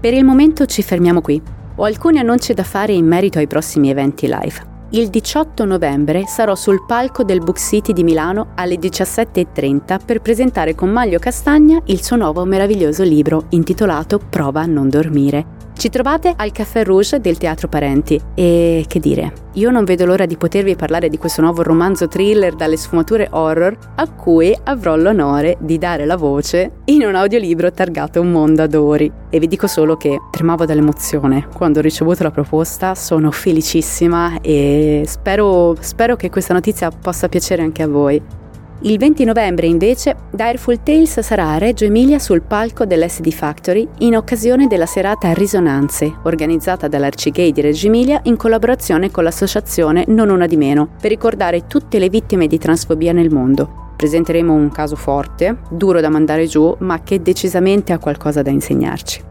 Per 0.00 0.14
il 0.14 0.24
momento 0.24 0.64
ci 0.66 0.82
fermiamo 0.82 1.20
qui. 1.20 1.42
Ho 1.76 1.84
alcuni 1.84 2.18
annunci 2.18 2.54
da 2.54 2.62
fare 2.62 2.92
in 2.92 3.06
merito 3.06 3.38
ai 3.38 3.46
prossimi 3.46 3.90
eventi 3.90 4.26
live. 4.26 4.69
Il 4.92 5.08
18 5.08 5.64
novembre 5.66 6.24
sarò 6.26 6.56
sul 6.56 6.84
palco 6.84 7.22
del 7.22 7.38
Book 7.38 7.60
City 7.60 7.92
di 7.92 8.02
Milano 8.02 8.48
alle 8.56 8.74
17.30 8.74 10.04
per 10.04 10.20
presentare 10.20 10.74
con 10.74 10.90
Maglio 10.90 11.20
Castagna 11.20 11.80
il 11.84 12.02
suo 12.02 12.16
nuovo 12.16 12.44
meraviglioso 12.44 13.04
libro 13.04 13.44
intitolato 13.50 14.18
Prova 14.18 14.62
a 14.62 14.66
non 14.66 14.88
dormire 14.88 15.59
ci 15.80 15.88
trovate 15.88 16.34
al 16.36 16.52
Café 16.52 16.84
Rouge 16.84 17.20
del 17.20 17.38
Teatro 17.38 17.66
Parenti 17.66 18.20
e 18.34 18.84
che 18.86 19.00
dire, 19.00 19.32
io 19.54 19.70
non 19.70 19.84
vedo 19.84 20.04
l'ora 20.04 20.26
di 20.26 20.36
potervi 20.36 20.76
parlare 20.76 21.08
di 21.08 21.16
questo 21.16 21.40
nuovo 21.40 21.62
romanzo 21.62 22.06
thriller 22.06 22.54
dalle 22.54 22.76
sfumature 22.76 23.28
horror 23.30 23.74
a 23.94 24.06
cui 24.10 24.54
avrò 24.64 24.94
l'onore 24.94 25.56
di 25.58 25.78
dare 25.78 26.04
la 26.04 26.18
voce 26.18 26.82
in 26.84 27.00
un 27.00 27.14
audiolibro 27.14 27.72
targato 27.72 28.20
Un 28.20 28.30
mondo 28.30 28.62
adori. 28.62 29.10
E 29.30 29.38
vi 29.38 29.46
dico 29.46 29.66
solo 29.66 29.96
che 29.96 30.18
tremavo 30.30 30.66
dall'emozione 30.66 31.48
quando 31.54 31.78
ho 31.78 31.82
ricevuto 31.82 32.24
la 32.24 32.30
proposta, 32.30 32.94
sono 32.94 33.30
felicissima 33.30 34.38
e 34.42 35.04
spero, 35.06 35.74
spero 35.80 36.14
che 36.14 36.28
questa 36.28 36.52
notizia 36.52 36.90
possa 36.90 37.30
piacere 37.30 37.62
anche 37.62 37.82
a 37.82 37.88
voi. 37.88 38.22
Il 38.82 38.96
20 38.96 39.24
novembre 39.24 39.66
invece 39.66 40.16
Direful 40.30 40.82
Tales 40.82 41.20
sarà 41.20 41.50
a 41.50 41.58
Reggio 41.58 41.84
Emilia 41.84 42.18
sul 42.18 42.40
palco 42.40 42.86
dell'SD 42.86 43.28
Factory 43.30 43.86
in 43.98 44.16
occasione 44.16 44.68
della 44.68 44.86
serata 44.86 45.34
Risonanze, 45.34 46.10
organizzata 46.22 46.88
dall'Arcigay 46.88 47.52
di 47.52 47.60
Reggio 47.60 47.88
Emilia 47.88 48.20
in 48.22 48.36
collaborazione 48.36 49.10
con 49.10 49.24
l'associazione 49.24 50.04
Non 50.08 50.30
Una 50.30 50.46
di 50.46 50.56
Meno, 50.56 50.88
per 50.98 51.10
ricordare 51.10 51.66
tutte 51.66 51.98
le 51.98 52.08
vittime 52.08 52.46
di 52.46 52.56
transfobia 52.56 53.12
nel 53.12 53.30
mondo. 53.30 53.92
Presenteremo 53.96 54.54
un 54.54 54.70
caso 54.70 54.96
forte, 54.96 55.58
duro 55.68 56.00
da 56.00 56.08
mandare 56.08 56.46
giù, 56.46 56.74
ma 56.78 57.02
che 57.02 57.20
decisamente 57.20 57.92
ha 57.92 57.98
qualcosa 57.98 58.40
da 58.40 58.48
insegnarci. 58.48 59.28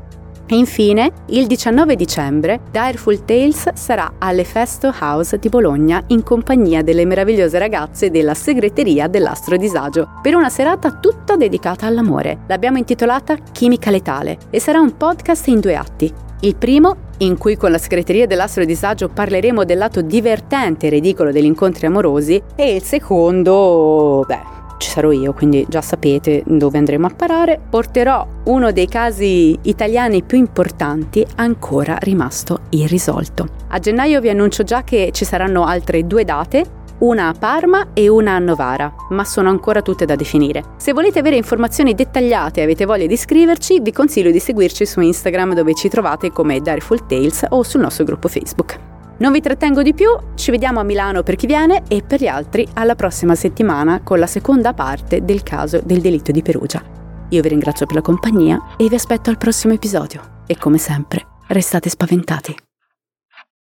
E 0.52 0.56
infine, 0.56 1.12
il 1.28 1.46
19 1.46 1.96
dicembre, 1.96 2.62
Direful 2.72 3.24
Tales 3.24 3.72
sarà 3.74 4.14
all'Efesto 4.18 4.92
House 5.00 5.38
di 5.38 5.48
Bologna 5.48 6.04
in 6.08 6.24
compagnia 6.24 6.82
delle 6.82 7.06
meravigliose 7.06 7.60
ragazze 7.60 8.10
della 8.10 8.34
segreteria 8.34 9.08
dell'Astro 9.08 9.58
Disagio, 9.58 10.10
per 10.24 10.34
una 10.34 10.50
serata 10.50 10.94
tutta 10.94 11.36
dedicata 11.36 11.86
all'amore. 11.86 12.40
L'abbiamo 12.48 12.80
intitolata 12.80 13.38
Chimica 13.52 13.92
Letale 13.92 14.40
e 14.50 14.60
sarà 14.60 14.80
un 14.80 14.98
podcast 14.98 15.46
in 15.50 15.60
due 15.60 15.76
atti. 15.76 16.12
Il 16.40 16.56
primo, 16.56 16.96
in 17.20 17.38
cui 17.38 17.56
con 17.56 17.70
la 17.70 17.78
segreteria 17.78 18.26
dell'Astro 18.26 18.66
Disagio 18.66 19.08
parleremo 19.08 19.64
del 19.66 19.78
lato 19.78 20.02
divertente 20.02 20.88
e 20.88 20.90
ridicolo 20.90 21.32
degli 21.32 21.46
incontri 21.46 21.86
amorosi, 21.86 22.42
e 22.56 22.74
il 22.74 22.82
secondo, 22.82 24.26
beh, 24.26 24.58
ci 24.80 24.90
sarò 24.90 25.12
io, 25.12 25.34
quindi 25.34 25.66
già 25.70 25.82
sapete 25.82 26.42
dove 26.46 26.78
andremo 26.80 27.06
a 27.06 27.14
parare. 27.16 27.60
Porterò 27.70 28.26
uno 28.46 28.72
dei 28.72 28.88
casi 28.88 29.58
italiani 29.64 30.24
più 30.24 30.38
importanti 30.38 31.24
ancora 31.36 31.98
rimasto 32.00 32.62
irrisolto. 32.70 33.48
A 33.68 33.80
gennaio 33.80 34.20
vi 34.22 34.30
annuncio 34.30 34.64
già 34.64 34.84
che 34.84 35.12
ci 35.14 35.26
saranno 35.26 35.66
altre 35.66 36.08
due 36.08 36.24
date 36.24 36.78
una 37.00 37.30
a 37.30 37.34
Parma 37.34 37.90
e 37.94 38.10
una 38.10 38.36
a 38.36 38.40
Novara, 38.40 38.94
ma 39.12 39.24
sono 39.24 39.50
ancora 39.50 39.82
tutte 39.82 40.06
da 40.06 40.16
definire. 40.16 40.64
Se 40.78 40.92
volete 40.92 41.20
avere 41.20 41.38
informazioni 41.38 41.94
dettagliate 41.94 42.60
e 42.60 42.64
avete 42.64 42.86
voglia 42.86 43.06
di 43.06 43.16
scriverci, 43.16 43.80
vi 43.80 43.92
consiglio 43.94 44.32
di 44.32 44.40
seguirci 44.40 44.86
su 44.86 45.00
Instagram 45.00 45.54
dove 45.54 45.74
ci 45.76 45.88
trovate 45.88 46.32
come 46.32 46.60
Dareful 46.60 47.06
Tales 47.06 47.46
o 47.50 47.64
sul 47.64 47.82
nostro 47.82 48.04
gruppo 48.04 48.28
Facebook. 48.28 48.99
Non 49.20 49.34
vi 49.34 49.42
trattengo 49.42 49.82
di 49.82 49.94
più, 49.94 50.08
ci 50.36 50.50
vediamo 50.50 50.80
a 50.80 50.84
Milano 50.84 51.24
per 51.24 51.36
chi 51.36 51.46
viene 51.46 51.84
e 51.90 52.04
per 52.04 52.22
gli 52.22 52.28
altri 52.28 52.66
alla 52.76 52.96
prossima 52.96 53.36
settimana 53.36 54.02
con 54.02 54.18
la 54.18 54.28
seconda 54.28 54.74
parte 54.74 55.26
del 55.26 55.44
caso 55.44 55.82
del 55.84 56.00
delitto 56.00 56.32
di 56.32 56.42
Perugia. 56.42 56.82
Io 57.28 57.42
vi 57.42 57.50
ringrazio 57.50 57.86
per 57.86 57.96
la 57.96 58.02
compagnia 58.02 58.76
e 58.78 58.88
vi 58.88 58.96
aspetto 58.96 59.30
al 59.30 59.38
prossimo 59.38 59.74
episodio. 59.74 60.44
E 60.48 60.58
come 60.58 60.78
sempre, 60.78 61.26
restate 61.48 61.90
spaventati. 61.90 62.58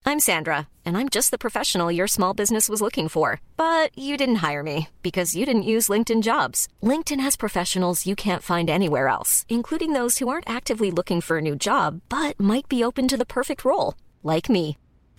I'm 0.05 0.19
Sandra, 0.19 0.67
and 0.83 0.97
I'm 0.97 1.07
just 1.07 1.29
the 1.29 1.37
professional 1.37 1.89
your 1.89 2.09
small 2.09 2.33
business 2.33 2.67
was 2.67 2.81
looking 2.81 3.07
for. 3.07 3.39
But 3.55 3.97
you 3.97 4.17
didn't 4.17 4.43
hire 4.43 4.61
me 4.61 4.89
because 5.01 5.37
you 5.37 5.45
didn't 5.45 5.63
use 5.63 5.87
LinkedIn 5.87 6.21
jobs. 6.21 6.67
LinkedIn 6.83 7.21
has 7.21 7.37
professionals 7.37 8.05
you 8.05 8.15
can't 8.15 8.43
find 8.43 8.69
anywhere 8.69 9.07
else, 9.07 9.45
including 9.47 9.93
those 9.93 10.19
who 10.19 10.27
aren't 10.27 10.49
actively 10.49 10.91
looking 10.91 11.21
for 11.21 11.37
a 11.37 11.41
new 11.41 11.55
job 11.55 12.01
but 12.09 12.37
might 12.37 12.67
be 12.67 12.83
open 12.83 13.07
to 13.07 13.15
the 13.15 13.25
perfect 13.25 13.63
role, 13.63 13.93
like 14.21 14.49
me. 14.49 14.75